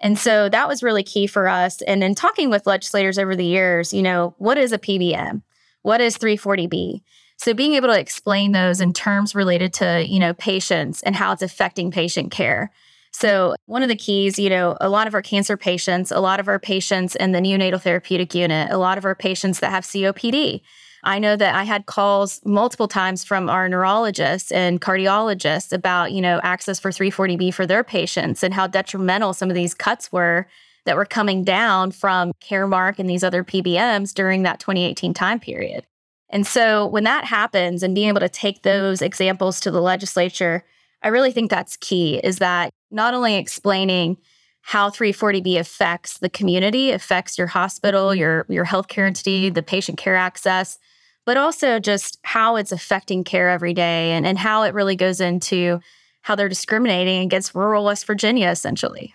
and 0.01 0.17
so 0.17 0.49
that 0.49 0.67
was 0.67 0.83
really 0.83 1.03
key 1.03 1.27
for 1.27 1.47
us. 1.47 1.81
And 1.83 2.03
in 2.03 2.15
talking 2.15 2.49
with 2.49 2.67
legislators 2.67 3.17
over 3.17 3.35
the 3.35 3.45
years, 3.45 3.93
you 3.93 4.01
know, 4.01 4.35
what 4.37 4.57
is 4.57 4.71
a 4.71 4.79
PBM? 4.79 5.43
What 5.83 6.01
is 6.01 6.17
340B? 6.17 7.01
So 7.37 7.53
being 7.53 7.73
able 7.73 7.87
to 7.87 7.99
explain 7.99 8.51
those 8.51 8.81
in 8.81 8.93
terms 8.93 9.33
related 9.33 9.73
to, 9.73 10.05
you 10.07 10.19
know, 10.19 10.33
patients 10.33 11.01
and 11.03 11.15
how 11.15 11.31
it's 11.31 11.41
affecting 11.41 11.89
patient 11.89 12.31
care. 12.31 12.71
So 13.11 13.55
one 13.65 13.83
of 13.83 13.89
the 13.89 13.95
keys, 13.95 14.39
you 14.39 14.49
know, 14.49 14.77
a 14.79 14.89
lot 14.89 15.07
of 15.07 15.13
our 15.13 15.21
cancer 15.21 15.57
patients, 15.57 16.11
a 16.11 16.19
lot 16.19 16.39
of 16.39 16.47
our 16.47 16.59
patients 16.59 17.15
in 17.15 17.31
the 17.31 17.39
neonatal 17.39 17.81
therapeutic 17.81 18.33
unit, 18.33 18.71
a 18.71 18.77
lot 18.77 18.97
of 18.97 19.05
our 19.05 19.15
patients 19.15 19.59
that 19.59 19.71
have 19.71 19.83
COPD, 19.83 20.61
I 21.03 21.19
know 21.19 21.35
that 21.35 21.55
I 21.55 21.63
had 21.63 21.85
calls 21.85 22.41
multiple 22.45 22.87
times 22.87 23.23
from 23.23 23.49
our 23.49 23.67
neurologists 23.67 24.51
and 24.51 24.79
cardiologists 24.81 25.73
about, 25.73 26.11
you 26.11 26.21
know, 26.21 26.39
access 26.43 26.79
for 26.79 26.91
340B 26.91 27.53
for 27.53 27.65
their 27.65 27.83
patients 27.83 28.43
and 28.43 28.53
how 28.53 28.67
detrimental 28.67 29.33
some 29.33 29.49
of 29.49 29.55
these 29.55 29.73
cuts 29.73 30.11
were 30.11 30.47
that 30.85 30.95
were 30.95 31.05
coming 31.05 31.43
down 31.43 31.91
from 31.91 32.33
Caremark 32.41 32.99
and 32.99 33.09
these 33.09 33.23
other 33.23 33.43
PBMs 33.43 34.13
during 34.13 34.43
that 34.43 34.59
2018 34.59 35.13
time 35.13 35.39
period. 35.39 35.85
And 36.29 36.47
so 36.47 36.87
when 36.87 37.03
that 37.03 37.25
happens 37.25 37.83
and 37.83 37.93
being 37.93 38.07
able 38.07 38.21
to 38.21 38.29
take 38.29 38.61
those 38.61 39.01
examples 39.01 39.59
to 39.61 39.71
the 39.71 39.81
legislature, 39.81 40.63
I 41.03 41.09
really 41.09 41.31
think 41.31 41.49
that's 41.49 41.77
key 41.77 42.19
is 42.23 42.37
that 42.37 42.71
not 42.89 43.13
only 43.13 43.35
explaining 43.35 44.17
how 44.61 44.89
340B 44.89 45.59
affects 45.59 46.19
the 46.19 46.29
community, 46.29 46.91
affects 46.91 47.37
your 47.37 47.47
hospital, 47.47 48.13
your 48.13 48.45
your 48.47 48.65
healthcare 48.65 49.07
entity, 49.07 49.49
the 49.49 49.63
patient 49.63 49.97
care 49.97 50.15
access, 50.15 50.77
but 51.25 51.37
also 51.37 51.79
just 51.79 52.19
how 52.23 52.55
it's 52.55 52.71
affecting 52.71 53.23
care 53.23 53.49
every 53.49 53.73
day 53.73 54.11
and, 54.11 54.25
and 54.25 54.37
how 54.37 54.63
it 54.63 54.73
really 54.73 54.95
goes 54.95 55.21
into 55.21 55.79
how 56.21 56.35
they're 56.35 56.49
discriminating 56.49 57.23
against 57.23 57.55
rural 57.55 57.85
West 57.85 58.05
Virginia, 58.05 58.49
essentially. 58.49 59.13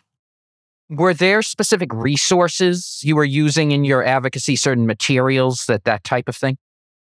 Were 0.88 1.14
there 1.14 1.42
specific 1.42 1.92
resources 1.92 3.00
you 3.02 3.16
were 3.16 3.24
using 3.24 3.72
in 3.72 3.84
your 3.84 4.04
advocacy, 4.04 4.54
certain 4.56 4.86
materials, 4.86 5.66
that 5.66 5.84
that 5.84 6.04
type 6.04 6.28
of 6.28 6.36
thing? 6.36 6.58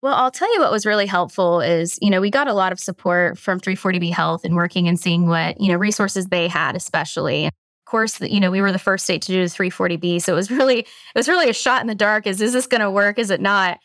Well, 0.00 0.14
I'll 0.14 0.31
tell 0.31 0.52
you 0.55 0.61
what 0.61 0.71
was 0.71 0.87
really 0.87 1.07
helpful 1.07 1.61
is, 1.61 1.99
you 2.00 2.11
know, 2.11 2.21
we 2.21 2.31
got 2.31 2.47
a 2.47 2.52
lot 2.52 2.71
of 2.71 2.78
support 2.78 3.37
from 3.37 3.59
340B 3.59 4.12
Health 4.12 4.45
and 4.45 4.55
working 4.55 4.87
and 4.87 4.99
seeing 4.99 5.26
what, 5.26 5.61
you 5.61 5.69
know, 5.69 5.76
resources 5.76 6.26
they 6.26 6.47
had, 6.47 6.76
especially. 6.76 7.47
Of 7.47 7.52
course, 7.85 8.21
you 8.21 8.38
know, 8.38 8.50
we 8.50 8.61
were 8.61 8.71
the 8.71 8.78
first 8.78 9.05
state 9.05 9.23
to 9.23 9.33
do 9.33 9.43
the 9.43 9.52
340B. 9.52 10.23
So 10.23 10.33
it 10.33 10.37
was 10.37 10.50
really, 10.50 10.81
it 10.81 11.17
was 11.17 11.28
really 11.28 11.49
a 11.49 11.55
shot 11.55 11.81
in 11.81 11.88
the 11.88 11.97
dark 11.97 12.26
is, 12.26 12.40
is 12.40 12.52
this 12.52 12.67
going 12.67 12.81
to 12.81 12.90
work? 12.90 13.19
Is 13.19 13.31
it 13.31 13.40
not? 13.40 13.78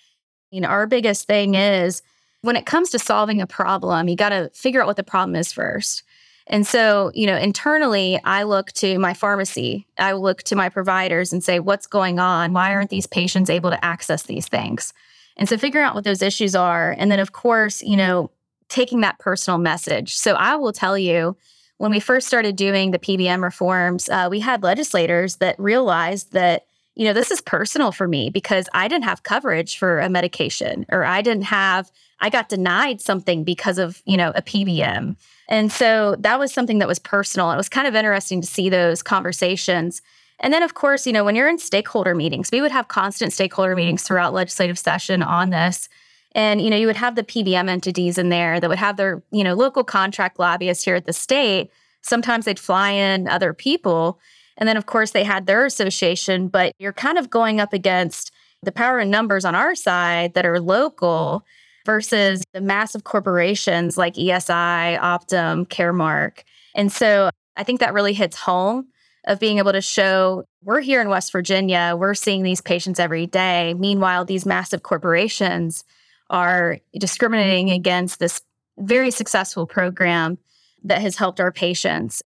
You 0.54 0.62
know, 0.62 0.68
our 0.68 0.86
biggest 0.86 1.26
thing 1.26 1.56
is 1.56 2.04
when 2.42 2.56
it 2.56 2.68
comes 2.68 2.92
to 2.92 3.00
solving 3.00 3.42
a 3.42 3.48
problem, 3.48 4.08
you 4.08 4.16
got 4.16 4.30
to 4.30 4.52
figure 4.54 4.82
out 4.82 4.86
what 4.86 4.98
the 4.98 5.04
problem 5.04 5.36
is 5.36 5.52
first. 5.52 6.04
And 6.46 6.68
so, 6.68 7.12
you 7.16 7.26
know, 7.26 7.36
internally, 7.36 8.20
I 8.24 8.44
look 8.44 8.72
to 8.74 9.00
my 9.00 9.16
pharmacy, 9.16 9.88
I 9.98 10.12
look 10.12 10.44
to 10.44 10.56
my 10.56 10.70
providers 10.70 11.34
and 11.34 11.44
say, 11.44 11.60
what's 11.60 11.88
going 11.88 12.20
on? 12.20 12.54
Why 12.54 12.72
aren't 12.76 12.92
these 12.92 13.08
patients 13.08 13.50
able 13.50 13.72
to 13.72 13.84
access 13.84 14.24
these 14.24 14.48
things? 14.48 14.94
And 15.38 15.50
so, 15.50 15.58
figuring 15.58 15.88
out 15.88 15.96
what 15.96 16.04
those 16.04 16.22
issues 16.22 16.54
are. 16.54 16.96
And 17.00 17.10
then, 17.10 17.20
of 17.20 17.32
course, 17.32 17.82
you 17.82 17.98
know, 17.98 18.30
taking 18.70 19.02
that 19.02 19.18
personal 19.18 19.58
message. 19.58 20.16
So, 20.16 20.34
I 20.34 20.56
will 20.56 20.74
tell 20.74 21.00
you, 21.00 21.36
when 21.78 21.90
we 21.90 22.00
first 22.00 22.28
started 22.28 22.56
doing 22.56 22.92
the 22.92 23.00
PBM 23.00 23.42
reforms, 23.42 24.08
uh, 24.08 24.28
we 24.30 24.40
had 24.40 24.62
legislators 24.62 25.38
that 25.38 25.58
realized 25.58 26.34
that 26.34 26.68
you 26.96 27.06
know, 27.06 27.14
this 27.14 27.32
is 27.32 27.42
personal 27.42 27.92
for 27.92 28.08
me 28.08 28.30
because 28.30 28.70
I 28.74 28.88
didn't 28.88 29.06
have 29.06 29.24
coverage 29.24 29.78
for 29.78 30.00
a 30.00 30.10
medication 30.10 30.86
or 30.90 31.04
I 31.04 31.22
didn't 31.22 31.44
have, 31.44 31.92
I 32.20 32.30
got 32.30 32.50
denied 32.50 33.02
something 33.02 33.44
because 33.44 33.78
of, 33.78 34.02
you 34.06 34.18
know, 34.18 34.32
a 34.36 34.42
PBM. 34.42 35.16
And 35.50 35.72
so 35.72 36.16
that 36.20 36.40
was 36.40 36.54
something 36.54 36.80
that 36.80 36.88
was 36.88 37.00
personal. 37.00 37.52
It 37.52 37.58
was 37.58 37.70
kind 37.70 37.88
of 37.88 37.96
interesting 37.96 38.42
to 38.42 38.48
see 38.48 38.70
those 38.70 39.02
conversations. 39.02 40.02
And 40.40 40.54
then, 40.54 40.64
of 40.64 40.74
course, 40.74 41.08
you 41.08 41.14
know, 41.14 41.24
when 41.24 41.36
you're 41.36 41.50
in 41.50 41.60
stakeholder 41.60 42.16
meetings, 42.16 42.52
we 42.52 42.62
would 42.62 42.72
have 42.72 42.88
constant 42.88 43.34
stakeholder 43.34 43.76
meetings 43.76 44.04
throughout 44.04 44.34
legislative 44.34 44.78
session 44.78 45.24
on 45.24 45.50
this. 45.50 45.90
And, 46.36 46.62
you 46.62 46.70
know, 46.70 46.78
you 46.78 46.88
would 46.88 46.96
have 46.96 47.16
the 47.16 47.24
PBM 47.24 47.70
entities 47.70 48.18
in 48.18 48.30
there 48.30 48.60
that 48.60 48.70
would 48.70 48.80
have 48.80 48.98
their, 48.98 49.22
you 49.32 49.44
know, 49.44 49.54
local 49.54 49.84
contract 49.84 50.40
lobbyists 50.40 50.84
here 50.84 50.96
at 50.96 51.06
the 51.06 51.14
state 51.14 51.72
Sometimes 52.04 52.46
they'd 52.46 52.60
fly 52.60 52.92
in 52.92 53.28
other 53.28 53.54
people. 53.54 54.20
And 54.58 54.68
then, 54.70 54.78
of 54.78 54.86
course, 54.86 55.12
they 55.12 55.24
had 55.24 55.46
their 55.46 55.66
association, 55.66 56.48
but 56.48 56.74
you're 56.78 56.94
kind 56.94 57.18
of 57.18 57.30
going 57.30 57.60
up 57.60 57.74
against 57.74 58.32
the 58.62 58.72
power 58.72 59.00
and 59.00 59.12
numbers 59.12 59.46
on 59.46 59.56
our 59.56 59.76
side 59.76 60.34
that 60.36 60.46
are 60.46 60.60
local 60.60 61.44
versus 61.86 62.44
the 62.54 62.62
massive 62.62 63.04
corporations 63.04 63.98
like 63.98 64.16
ESI, 64.16 65.00
Optum, 65.00 65.68
Caremark. 65.68 66.44
And 66.76 66.92
so 66.92 67.30
I 67.58 67.64
think 67.64 67.80
that 67.80 67.94
really 67.94 68.14
hits 68.14 68.38
home 68.38 68.88
of 69.26 69.40
being 69.40 69.58
able 69.58 69.72
to 69.72 69.82
show 69.82 70.44
we're 70.64 70.82
here 70.82 71.02
in 71.02 71.10
West 71.10 71.32
Virginia, 71.32 71.96
we're 71.98 72.14
seeing 72.14 72.44
these 72.44 72.62
patients 72.62 73.00
every 73.00 73.26
day. 73.26 73.74
Meanwhile, 73.74 74.26
these 74.26 74.46
massive 74.46 74.84
corporations 74.84 75.84
are 76.30 76.80
discriminating 76.98 77.70
against 77.70 78.20
this 78.20 78.42
very 78.78 79.12
successful 79.12 79.68
program 79.68 80.38
that 80.84 81.02
has 81.02 81.16
helped 81.16 81.40
our 81.40 81.52
patients. 81.52 82.22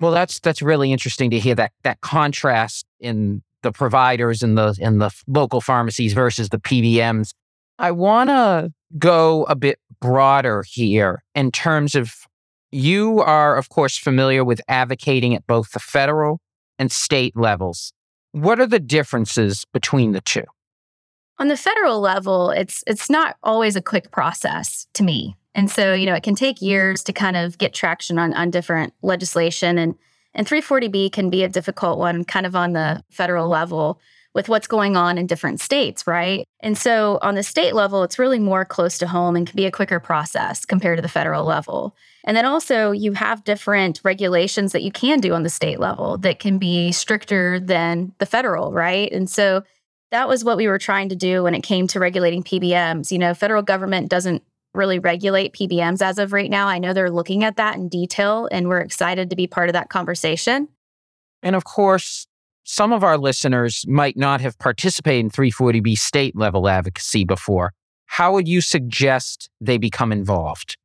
Well, 0.00 0.12
that's 0.12 0.40
that's 0.40 0.62
really 0.62 0.92
interesting 0.92 1.30
to 1.30 1.38
hear 1.38 1.54
that 1.54 1.72
that 1.82 2.00
contrast 2.00 2.86
in 3.00 3.42
the 3.62 3.72
providers 3.72 4.42
and 4.42 4.56
the 4.56 4.76
in 4.78 4.98
the 4.98 5.10
local 5.26 5.60
pharmacies 5.60 6.12
versus 6.12 6.50
the 6.50 6.58
PBMs. 6.58 7.32
I 7.78 7.90
want 7.90 8.30
to 8.30 8.72
go 8.98 9.44
a 9.44 9.54
bit 9.54 9.78
broader 10.00 10.64
here 10.66 11.22
in 11.34 11.50
terms 11.50 11.94
of 11.94 12.14
you 12.72 13.20
are, 13.20 13.56
of 13.56 13.68
course, 13.68 13.96
familiar 13.96 14.44
with 14.44 14.60
advocating 14.68 15.34
at 15.34 15.46
both 15.46 15.72
the 15.72 15.78
federal 15.78 16.40
and 16.78 16.92
state 16.92 17.36
levels. 17.36 17.92
What 18.32 18.60
are 18.60 18.66
the 18.66 18.80
differences 18.80 19.64
between 19.72 20.12
the 20.12 20.20
two? 20.20 20.44
On 21.38 21.48
the 21.48 21.56
federal 21.56 22.00
level, 22.00 22.50
it's 22.50 22.82
it's 22.86 23.10
not 23.10 23.36
always 23.42 23.76
a 23.76 23.82
quick 23.82 24.10
process 24.10 24.86
to 24.94 25.02
me. 25.02 25.36
And 25.56 25.70
so, 25.70 25.94
you 25.94 26.06
know, 26.06 26.14
it 26.14 26.22
can 26.22 26.34
take 26.34 26.60
years 26.60 27.02
to 27.04 27.12
kind 27.12 27.36
of 27.36 27.56
get 27.58 27.72
traction 27.72 28.18
on, 28.18 28.32
on 28.34 28.50
different 28.50 28.92
legislation 29.02 29.78
and 29.78 29.96
and 30.34 30.46
340B 30.46 31.12
can 31.12 31.30
be 31.30 31.44
a 31.44 31.48
difficult 31.48 31.98
one 31.98 32.22
kind 32.22 32.44
of 32.44 32.54
on 32.54 32.74
the 32.74 33.02
federal 33.08 33.48
level 33.48 33.98
with 34.34 34.50
what's 34.50 34.66
going 34.66 34.94
on 34.94 35.16
in 35.16 35.26
different 35.26 35.60
states, 35.60 36.06
right? 36.06 36.46
And 36.60 36.76
so 36.76 37.18
on 37.22 37.36
the 37.36 37.42
state 37.42 37.74
level, 37.74 38.02
it's 38.02 38.18
really 38.18 38.38
more 38.38 38.66
close 38.66 38.98
to 38.98 39.06
home 39.06 39.34
and 39.34 39.46
can 39.46 39.56
be 39.56 39.64
a 39.64 39.70
quicker 39.70 39.98
process 39.98 40.66
compared 40.66 40.98
to 40.98 41.02
the 41.02 41.08
federal 41.08 41.46
level. 41.46 41.96
And 42.24 42.36
then 42.36 42.44
also, 42.44 42.90
you 42.90 43.12
have 43.12 43.44
different 43.44 44.02
regulations 44.04 44.72
that 44.72 44.82
you 44.82 44.92
can 44.92 45.20
do 45.20 45.32
on 45.32 45.42
the 45.42 45.48
state 45.48 45.80
level 45.80 46.18
that 46.18 46.38
can 46.38 46.58
be 46.58 46.92
stricter 46.92 47.58
than 47.58 48.12
the 48.18 48.26
federal, 48.26 48.72
right? 48.74 49.10
And 49.10 49.30
so 49.30 49.62
that 50.10 50.28
was 50.28 50.44
what 50.44 50.58
we 50.58 50.68
were 50.68 50.78
trying 50.78 51.08
to 51.08 51.16
do 51.16 51.44
when 51.44 51.54
it 51.54 51.62
came 51.62 51.86
to 51.86 51.98
regulating 51.98 52.42
PBMs. 52.42 53.10
You 53.10 53.18
know, 53.18 53.32
federal 53.32 53.62
government 53.62 54.10
doesn't 54.10 54.42
really 54.76 54.98
regulate 54.98 55.54
PBMs 55.54 56.02
as 56.02 56.18
of 56.18 56.32
right 56.32 56.50
now. 56.50 56.68
I 56.68 56.78
know 56.78 56.92
they're 56.92 57.10
looking 57.10 57.44
at 57.44 57.56
that 57.56 57.76
in 57.76 57.88
detail, 57.88 58.48
and 58.52 58.68
we're 58.68 58.80
excited 58.80 59.30
to 59.30 59.36
be 59.36 59.46
part 59.46 59.68
of 59.68 59.72
that 59.72 59.88
conversation. 59.88 60.68
And 61.42 61.56
of 61.56 61.64
course, 61.64 62.26
some 62.64 62.92
of 62.92 63.04
our 63.04 63.16
listeners 63.16 63.84
might 63.86 64.16
not 64.16 64.40
have 64.40 64.58
participated 64.58 65.24
in 65.24 65.30
340B 65.30 65.96
state 65.96 66.36
level 66.36 66.68
advocacy 66.68 67.24
before. 67.24 67.72
How 68.06 68.32
would 68.32 68.48
you 68.48 68.60
suggest 68.60 69.48
they 69.60 69.78
become 69.78 70.12
involved? 70.12 70.76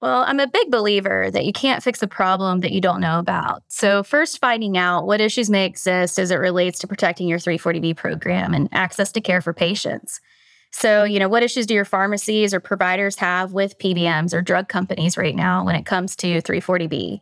Well, 0.00 0.24
I'm 0.26 0.40
a 0.40 0.48
big 0.48 0.68
believer 0.72 1.30
that 1.30 1.44
you 1.44 1.52
can't 1.52 1.80
fix 1.80 2.02
a 2.02 2.08
problem 2.08 2.58
that 2.60 2.72
you 2.72 2.80
don't 2.80 3.00
know 3.00 3.20
about. 3.20 3.62
So, 3.68 4.02
first, 4.02 4.40
finding 4.40 4.76
out 4.76 5.06
what 5.06 5.20
issues 5.20 5.48
may 5.48 5.64
exist 5.64 6.18
as 6.18 6.32
it 6.32 6.36
relates 6.36 6.80
to 6.80 6.88
protecting 6.88 7.28
your 7.28 7.38
340B 7.38 7.96
program 7.96 8.52
and 8.52 8.68
access 8.72 9.12
to 9.12 9.20
care 9.20 9.40
for 9.40 9.52
patients. 9.52 10.20
So, 10.72 11.04
you 11.04 11.18
know, 11.18 11.28
what 11.28 11.42
issues 11.42 11.66
do 11.66 11.74
your 11.74 11.84
pharmacies 11.84 12.54
or 12.54 12.60
providers 12.60 13.16
have 13.16 13.52
with 13.52 13.78
PBMs 13.78 14.32
or 14.32 14.42
drug 14.42 14.68
companies 14.68 15.16
right 15.16 15.36
now 15.36 15.64
when 15.64 15.74
it 15.74 15.86
comes 15.86 16.16
to 16.16 16.40
340B? 16.42 17.20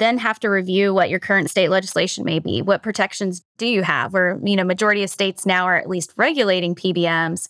then 0.00 0.18
have 0.18 0.40
to 0.40 0.48
review 0.48 0.92
what 0.92 1.10
your 1.10 1.20
current 1.20 1.50
state 1.50 1.68
legislation 1.68 2.24
may 2.24 2.38
be. 2.38 2.62
What 2.62 2.82
protections 2.82 3.42
do 3.58 3.66
you 3.66 3.82
have? 3.82 4.12
Where, 4.12 4.40
you 4.42 4.56
know, 4.56 4.64
majority 4.64 5.02
of 5.04 5.10
states 5.10 5.46
now 5.46 5.66
are 5.66 5.76
at 5.76 5.88
least 5.88 6.12
regulating 6.16 6.74
PBMs. 6.74 7.48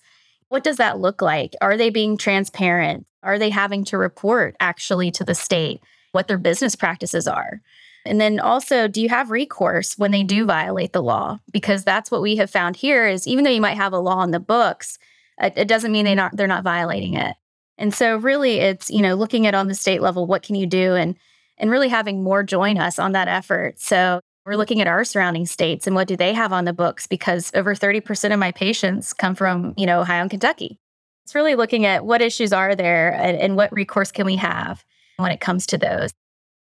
What 0.49 0.65
does 0.65 0.77
that 0.77 0.99
look 0.99 1.23
like? 1.23 1.55
Are 1.61 1.77
they 1.77 1.91
being 1.91 2.17
transparent? 2.19 3.07
Are 3.23 3.39
they 3.39 3.51
having 3.51 3.85
to 3.87 3.99
report 3.99 4.57
actually 4.61 5.11
to 5.13 5.25
the 5.25 5.35
state 5.35 5.81
what 6.13 6.27
their 6.29 6.39
business 6.39 6.75
practices 6.75 7.29
are? 7.29 7.63
And 8.05 8.21
then 8.21 8.41
also, 8.41 8.89
do 8.89 9.01
you 9.01 9.11
have 9.11 9.31
recourse 9.31 9.97
when 9.97 10.11
they 10.11 10.23
do 10.23 10.45
violate 10.45 10.93
the 10.93 11.03
law? 11.03 11.39
Because 11.53 11.85
that's 11.85 12.11
what 12.11 12.23
we 12.23 12.37
have 12.37 12.51
found 12.51 12.77
here 12.77 13.07
is 13.07 13.29
even 13.29 13.45
though 13.45 13.51
you 13.51 13.61
might 13.61 13.77
have 13.77 13.93
a 13.93 13.99
law 13.99 14.23
in 14.23 14.31
the 14.31 14.41
books, 14.41 14.99
it 15.41 15.69
doesn't 15.69 15.93
mean 15.93 16.05
they 16.05 16.15
not 16.15 16.37
they're 16.37 16.47
not 16.47 16.65
violating 16.65 17.15
it. 17.15 17.35
And 17.79 17.95
so 17.95 18.17
really 18.17 18.59
it's, 18.59 18.91
you 18.91 19.01
know, 19.01 19.15
looking 19.15 19.47
at 19.47 19.55
on 19.55 19.69
the 19.69 19.75
state 19.75 20.03
level, 20.03 20.27
what 20.27 20.43
can 20.43 20.55
you 20.55 20.67
do? 20.67 20.95
And 20.95 21.17
and 21.59 21.71
really 21.71 21.89
having 21.89 22.23
more 22.23 22.43
join 22.43 22.79
us 22.79 22.99
on 22.99 23.13
that 23.13 23.29
effort. 23.29 23.79
So 23.79 24.21
we're 24.47 24.57
looking 24.57 24.81
at 24.81 24.87
our 24.87 25.05
surrounding 25.05 25.47
states 25.47 25.87
and 25.87 25.95
what 25.95 26.09
do 26.09 26.17
they 26.17 26.33
have 26.33 26.53
on 26.53 26.65
the 26.65 26.73
books 26.73 27.07
because 27.07 27.51
over 27.55 27.75
30% 27.75 28.33
of 28.33 28.39
my 28.39 28.53
patients 28.53 29.13
come 29.13 29.35
from, 29.35 29.75
you 29.77 29.87
know, 29.87 30.01
Ohio 30.01 30.23
and 30.23 30.31
Kentucky. 30.31 30.79
It's 31.25 31.35
really 31.35 31.55
looking 31.55 31.85
at 31.85 32.05
what 32.05 32.23
issues 32.23 32.53
are 32.53 32.75
there 32.75 33.13
and, 33.13 33.37
and 33.37 33.57
what 33.57 33.73
recourse 33.73 34.11
can 34.11 34.27
we 34.27 34.37
have 34.37 34.85
when 35.19 35.31
it 35.31 35.41
comes 35.41 35.67
to 35.67 35.79
those. 35.79 36.11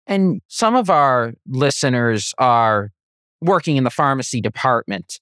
And 0.06 0.40
some 0.46 0.76
of 0.76 0.88
our 0.88 1.34
listeners 1.48 2.32
are 2.38 2.92
working 3.40 3.76
in 3.76 3.84
the 3.84 3.90
pharmacy 3.90 4.40
department. 4.40 5.20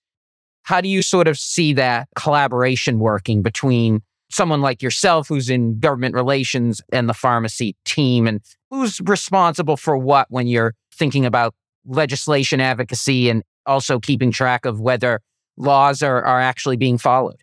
How 0.64 0.81
do 0.81 0.88
you 0.88 1.03
sort 1.03 1.29
of 1.29 1.38
see 1.38 1.72
that 1.74 2.09
collaboration 2.16 2.98
working 2.98 3.42
between 3.42 4.03
someone 4.31 4.61
like 4.61 4.83
yourself 4.83 5.29
who's 5.29 5.48
in 5.48 5.79
government 5.79 6.14
relations 6.14 6.81
and 6.92 7.09
the 7.09 7.14
pharmacy 7.14 7.77
team 7.85 8.27
and 8.27 8.40
who's 8.70 9.00
responsible 9.03 9.77
for 9.77 9.96
what 9.96 10.27
when 10.31 10.46
you're 10.46 10.74
thinking 10.92 11.24
about 11.24 11.55
legislation 11.87 12.61
advocacy 12.61 13.29
and 13.29 13.42
also 13.66 14.00
keeping 14.00 14.31
track 14.31 14.64
of 14.64 14.81
whether 14.81 15.20
laws 15.57 16.03
are, 16.03 16.24
are 16.24 16.40
actually 16.40 16.77
being 16.77 16.98
followed? 16.98 17.37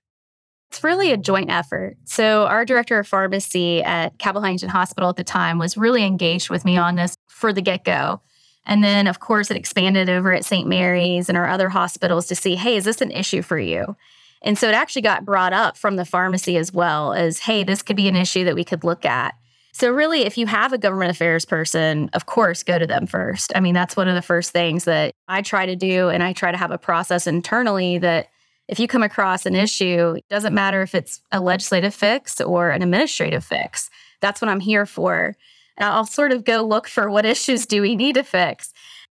It's 0.72 0.84
really 0.84 1.12
a 1.12 1.18
joint 1.18 1.52
effort. 1.52 1.98
So, 2.06 2.46
our 2.46 2.64
director 2.64 2.98
of 2.98 3.08
pharmacy 3.08 3.84
at 3.84 4.18
Cabell 4.20 4.42
Huntington 4.42 4.70
Hospital 4.70 5.10
at 5.10 5.18
the 5.18 5.24
time 5.24 5.58
was 5.58 5.76
really 5.76 6.04
engaged 6.04 6.50
with 6.50 6.64
me 6.64 6.78
on 6.78 6.96
this 6.96 7.16
for 7.28 7.52
the 7.52 7.62
get 7.62 7.84
go. 7.84 8.22
And 8.66 8.84
then, 8.84 9.08
of 9.08 9.20
course, 9.20 9.50
it 9.50 9.58
expanded 9.58 10.10
over 10.10 10.34
at 10.34 10.46
St. 10.46 10.68
Mary's 10.68 11.30
and 11.30 11.38
our 11.38 11.48
other 11.48 11.70
hospitals 11.70 12.28
to 12.28 12.36
see 12.36 12.56
hey, 12.56 12.78
is 12.78 12.86
this 12.86 13.02
an 13.02 13.12
issue 13.12 13.42
for 13.42 13.58
you? 13.58 13.96
And 14.44 14.58
so 14.58 14.68
it 14.68 14.76
actually 14.76 15.04
got 15.04 15.26
brought 15.26 15.54
up 15.54 15.78
from 15.78 15.96
the 15.96 16.06
pharmacy 16.06 16.58
as 16.58 16.74
well 16.74 17.14
as 17.14 17.40
hey, 17.40 17.64
this 17.64 17.82
could 17.82 17.96
be 17.96 18.08
an 18.08 18.16
issue 18.16 18.44
that 18.46 18.56
we 18.56 18.64
could 18.64 18.84
look 18.84 19.06
at. 19.06 19.36
So, 19.74 19.90
really, 19.90 20.22
if 20.26 20.38
you 20.38 20.48
have 20.48 20.74
a 20.74 20.78
government 20.78 21.12
affairs 21.12 21.46
person, 21.46 22.10
of 22.14 22.26
course, 22.26 22.62
go 22.62 22.78
to 22.78 22.86
them 22.86 23.08
first. 23.08 23.54
I 23.56 23.62
mean, 23.62 23.74
that's 23.74 23.96
one 23.96 24.08
of 24.08 24.16
the 24.16 24.22
first 24.22 24.52
things 24.52 24.84
that 24.84 25.14
I 25.28 25.42
try 25.42 25.66
to 25.66 25.76
do. 25.76 26.10
And 26.10 26.22
I 26.22 26.34
try 26.34 26.52
to 26.52 26.58
have 26.58 26.72
a 26.72 26.78
process 26.78 27.26
internally 27.26 27.98
that 28.00 28.28
if 28.68 28.80
you 28.80 28.88
come 28.88 29.04
across 29.04 29.46
an 29.46 29.56
issue, 29.56 30.16
it 30.18 30.26
doesn't 30.30 30.54
matter 30.54 30.82
if 30.82 30.94
it's 30.94 31.22
a 31.32 31.40
legislative 31.40 31.96
fix 31.96 32.42
or 32.42 32.70
an 32.70 32.82
administrative 32.82 33.44
fix. 33.44 33.90
That's 34.20 34.42
what 34.42 34.50
I'm 34.50 34.60
here 34.60 34.86
for. 34.86 35.36
I'll 35.82 36.06
sort 36.06 36.32
of 36.32 36.44
go 36.44 36.64
look 36.64 36.88
for 36.88 37.10
what 37.10 37.26
issues 37.26 37.66
do 37.66 37.82
we 37.82 37.96
need 37.96 38.16
to 38.16 38.24
fix. 38.24 38.74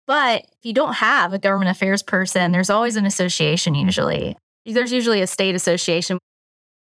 But 0.07 0.42
if 0.42 0.64
you 0.64 0.72
don't 0.72 0.94
have 0.94 1.33
a 1.33 1.38
government 1.38 1.70
affairs 1.70 2.03
person, 2.03 2.53
there's 2.53 2.70
always 2.70 2.96
an 2.96 3.07
association 3.07 3.75
usually. 3.75 4.37
There's 4.66 4.92
usually 4.92 5.22
a 5.22 5.27
state 5.27 5.55
association 5.55 6.18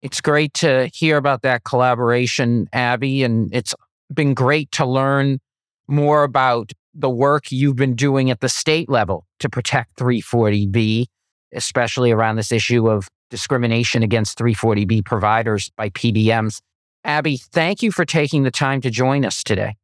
it's 0.02 0.22
great 0.22 0.54
to 0.56 0.90
hear 0.94 1.18
about 1.18 1.42
that 1.42 1.64
collaboration, 1.64 2.68
Abby, 2.72 3.24
and 3.24 3.54
it's 3.54 3.74
been 4.14 4.34
great 4.34 4.72
to 4.74 4.86
learn 4.86 5.40
more 5.88 6.24
about 6.24 6.72
the 6.94 7.10
work 7.10 7.52
you've 7.52 7.76
been 7.76 7.96
doing 7.96 8.30
at 8.30 8.40
the 8.40 8.50
state 8.50 8.90
level 8.90 9.26
to 9.40 9.50
protect 9.50 9.98
340B, 9.98 11.06
especially 11.54 12.12
around 12.12 12.36
this 12.36 12.52
issue 12.52 12.90
of 12.90 13.08
discrimination 13.30 14.04
against 14.04 14.38
340B 14.38 15.04
providers 15.06 15.72
by 15.76 15.90
PBMs. 15.90 16.60
Abby, 17.08 17.38
thank 17.38 17.82
you 17.82 17.92
for 17.92 18.04
taking 18.04 18.44
the 18.44 18.52
time 18.52 18.82
to 18.82 18.92
join 18.92 19.24
us 19.24 19.42
today. 19.42 19.78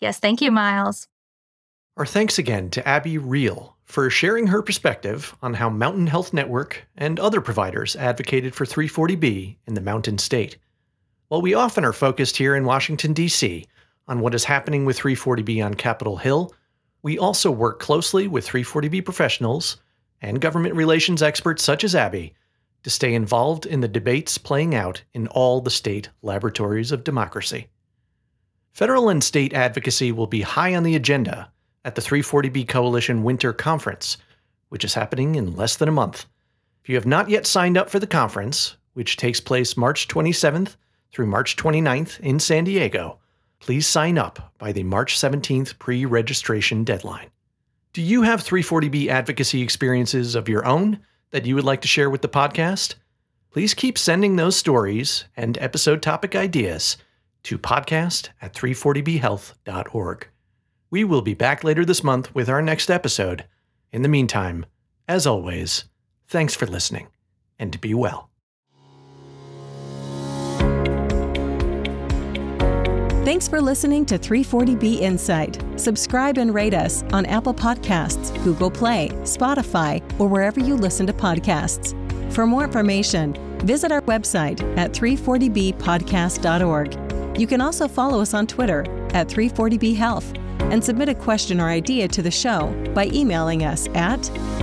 Yes, 0.00 0.20
thank 0.20 0.40
you, 0.40 0.52
Miles. 0.52 1.08
Our 1.96 2.06
thanks 2.06 2.38
again 2.38 2.70
to 2.70 2.86
Abby 2.86 3.18
Riehl 3.18 3.72
for 3.84 4.08
sharing 4.08 4.46
her 4.46 4.62
perspective 4.62 5.34
on 5.42 5.54
how 5.54 5.68
Mountain 5.68 6.06
Health 6.06 6.32
Network 6.32 6.86
and 6.96 7.18
other 7.18 7.40
providers 7.40 7.96
advocated 7.96 8.54
for 8.54 8.64
340B 8.64 9.56
in 9.66 9.74
the 9.74 9.80
Mountain 9.80 10.18
State. 10.18 10.56
While 11.26 11.42
we 11.42 11.54
often 11.54 11.84
are 11.84 11.92
focused 11.92 12.36
here 12.36 12.54
in 12.54 12.64
Washington, 12.64 13.12
D.C. 13.12 13.66
on 14.06 14.20
what 14.20 14.34
is 14.34 14.44
happening 14.44 14.84
with 14.84 15.00
340B 15.00 15.64
on 15.64 15.74
Capitol 15.74 16.16
Hill, 16.16 16.54
we 17.02 17.18
also 17.18 17.50
work 17.50 17.80
closely 17.80 18.28
with 18.28 18.46
340B 18.46 19.04
professionals 19.04 19.78
and 20.22 20.40
government 20.40 20.76
relations 20.76 21.22
experts 21.24 21.64
such 21.64 21.82
as 21.82 21.96
Abby 21.96 22.34
to 22.82 22.90
stay 22.90 23.14
involved 23.14 23.66
in 23.66 23.80
the 23.80 23.88
debates 23.88 24.38
playing 24.38 24.74
out 24.74 25.02
in 25.14 25.26
all 25.28 25.60
the 25.60 25.70
state 25.70 26.08
laboratories 26.22 26.92
of 26.92 27.04
democracy. 27.04 27.68
Federal 28.72 29.08
and 29.08 29.24
state 29.24 29.52
advocacy 29.52 30.12
will 30.12 30.26
be 30.26 30.42
high 30.42 30.74
on 30.74 30.84
the 30.84 30.94
agenda 30.94 31.50
at 31.84 31.94
the 31.94 32.02
340B 32.02 32.68
Coalition 32.68 33.24
Winter 33.24 33.52
Conference, 33.52 34.18
which 34.68 34.84
is 34.84 34.94
happening 34.94 35.34
in 35.34 35.56
less 35.56 35.76
than 35.76 35.88
a 35.88 35.92
month. 35.92 36.26
If 36.82 36.88
you 36.88 36.94
have 36.94 37.06
not 37.06 37.28
yet 37.28 37.46
signed 37.46 37.76
up 37.76 37.90
for 37.90 37.98
the 37.98 38.06
conference, 38.06 38.76
which 38.94 39.16
takes 39.16 39.40
place 39.40 39.76
March 39.76 40.08
27th 40.08 40.76
through 41.12 41.26
March 41.26 41.56
29th 41.56 42.20
in 42.20 42.38
San 42.38 42.64
Diego, 42.64 43.18
please 43.60 43.86
sign 43.86 44.18
up 44.18 44.52
by 44.58 44.72
the 44.72 44.82
March 44.84 45.18
17th 45.18 45.78
pre 45.78 46.04
registration 46.04 46.84
deadline. 46.84 47.30
Do 47.92 48.02
you 48.02 48.22
have 48.22 48.44
340B 48.44 49.08
advocacy 49.08 49.62
experiences 49.62 50.34
of 50.34 50.48
your 50.48 50.64
own 50.64 51.00
that 51.30 51.46
you 51.46 51.54
would 51.54 51.64
like 51.64 51.80
to 51.82 51.88
share 51.88 52.10
with 52.10 52.22
the 52.22 52.28
podcast? 52.28 52.94
Please 53.50 53.74
keep 53.74 53.98
sending 53.98 54.36
those 54.36 54.56
stories 54.56 55.24
and 55.36 55.58
episode 55.58 56.02
topic 56.02 56.36
ideas 56.36 56.96
to 57.44 57.58
podcast 57.58 58.28
at 58.40 58.54
340bhealth.org. 58.54 60.28
We 60.90 61.04
will 61.04 61.22
be 61.22 61.34
back 61.34 61.64
later 61.64 61.84
this 61.84 62.04
month 62.04 62.34
with 62.34 62.48
our 62.48 62.62
next 62.62 62.90
episode. 62.90 63.44
In 63.92 64.02
the 64.02 64.08
meantime, 64.08 64.66
as 65.06 65.26
always, 65.26 65.84
thanks 66.28 66.54
for 66.54 66.66
listening 66.66 67.08
and 67.58 67.80
be 67.80 67.94
well. 67.94 68.30
Thanks 73.28 73.44
for 73.46 73.60
listening 73.60 74.06
to 74.06 74.18
340B 74.18 75.00
Insight. 75.00 75.62
Subscribe 75.78 76.38
and 76.38 76.54
rate 76.54 76.72
us 76.72 77.02
on 77.12 77.26
Apple 77.26 77.52
Podcasts, 77.52 78.32
Google 78.42 78.70
Play, 78.70 79.10
Spotify, 79.24 80.00
or 80.18 80.26
wherever 80.26 80.60
you 80.60 80.74
listen 80.74 81.06
to 81.06 81.12
podcasts. 81.12 81.92
For 82.32 82.46
more 82.46 82.64
information, 82.64 83.34
visit 83.66 83.92
our 83.92 84.00
website 84.00 84.62
at 84.78 84.92
340bpodcast.org. 84.92 87.38
You 87.38 87.46
can 87.46 87.60
also 87.60 87.86
follow 87.86 88.22
us 88.22 88.32
on 88.32 88.46
Twitter 88.46 88.80
at 89.12 89.28
340B 89.28 89.94
Health 89.94 90.32
and 90.60 90.82
submit 90.82 91.10
a 91.10 91.14
question 91.14 91.60
or 91.60 91.68
idea 91.68 92.08
to 92.08 92.22
the 92.22 92.30
show 92.30 92.72
by 92.94 93.10
emailing 93.12 93.62
us 93.62 93.88
at 93.88 94.20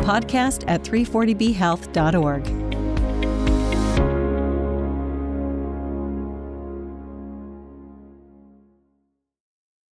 podcast 0.07 0.63
at 0.67 0.81
340bhealth.org. 0.81 2.64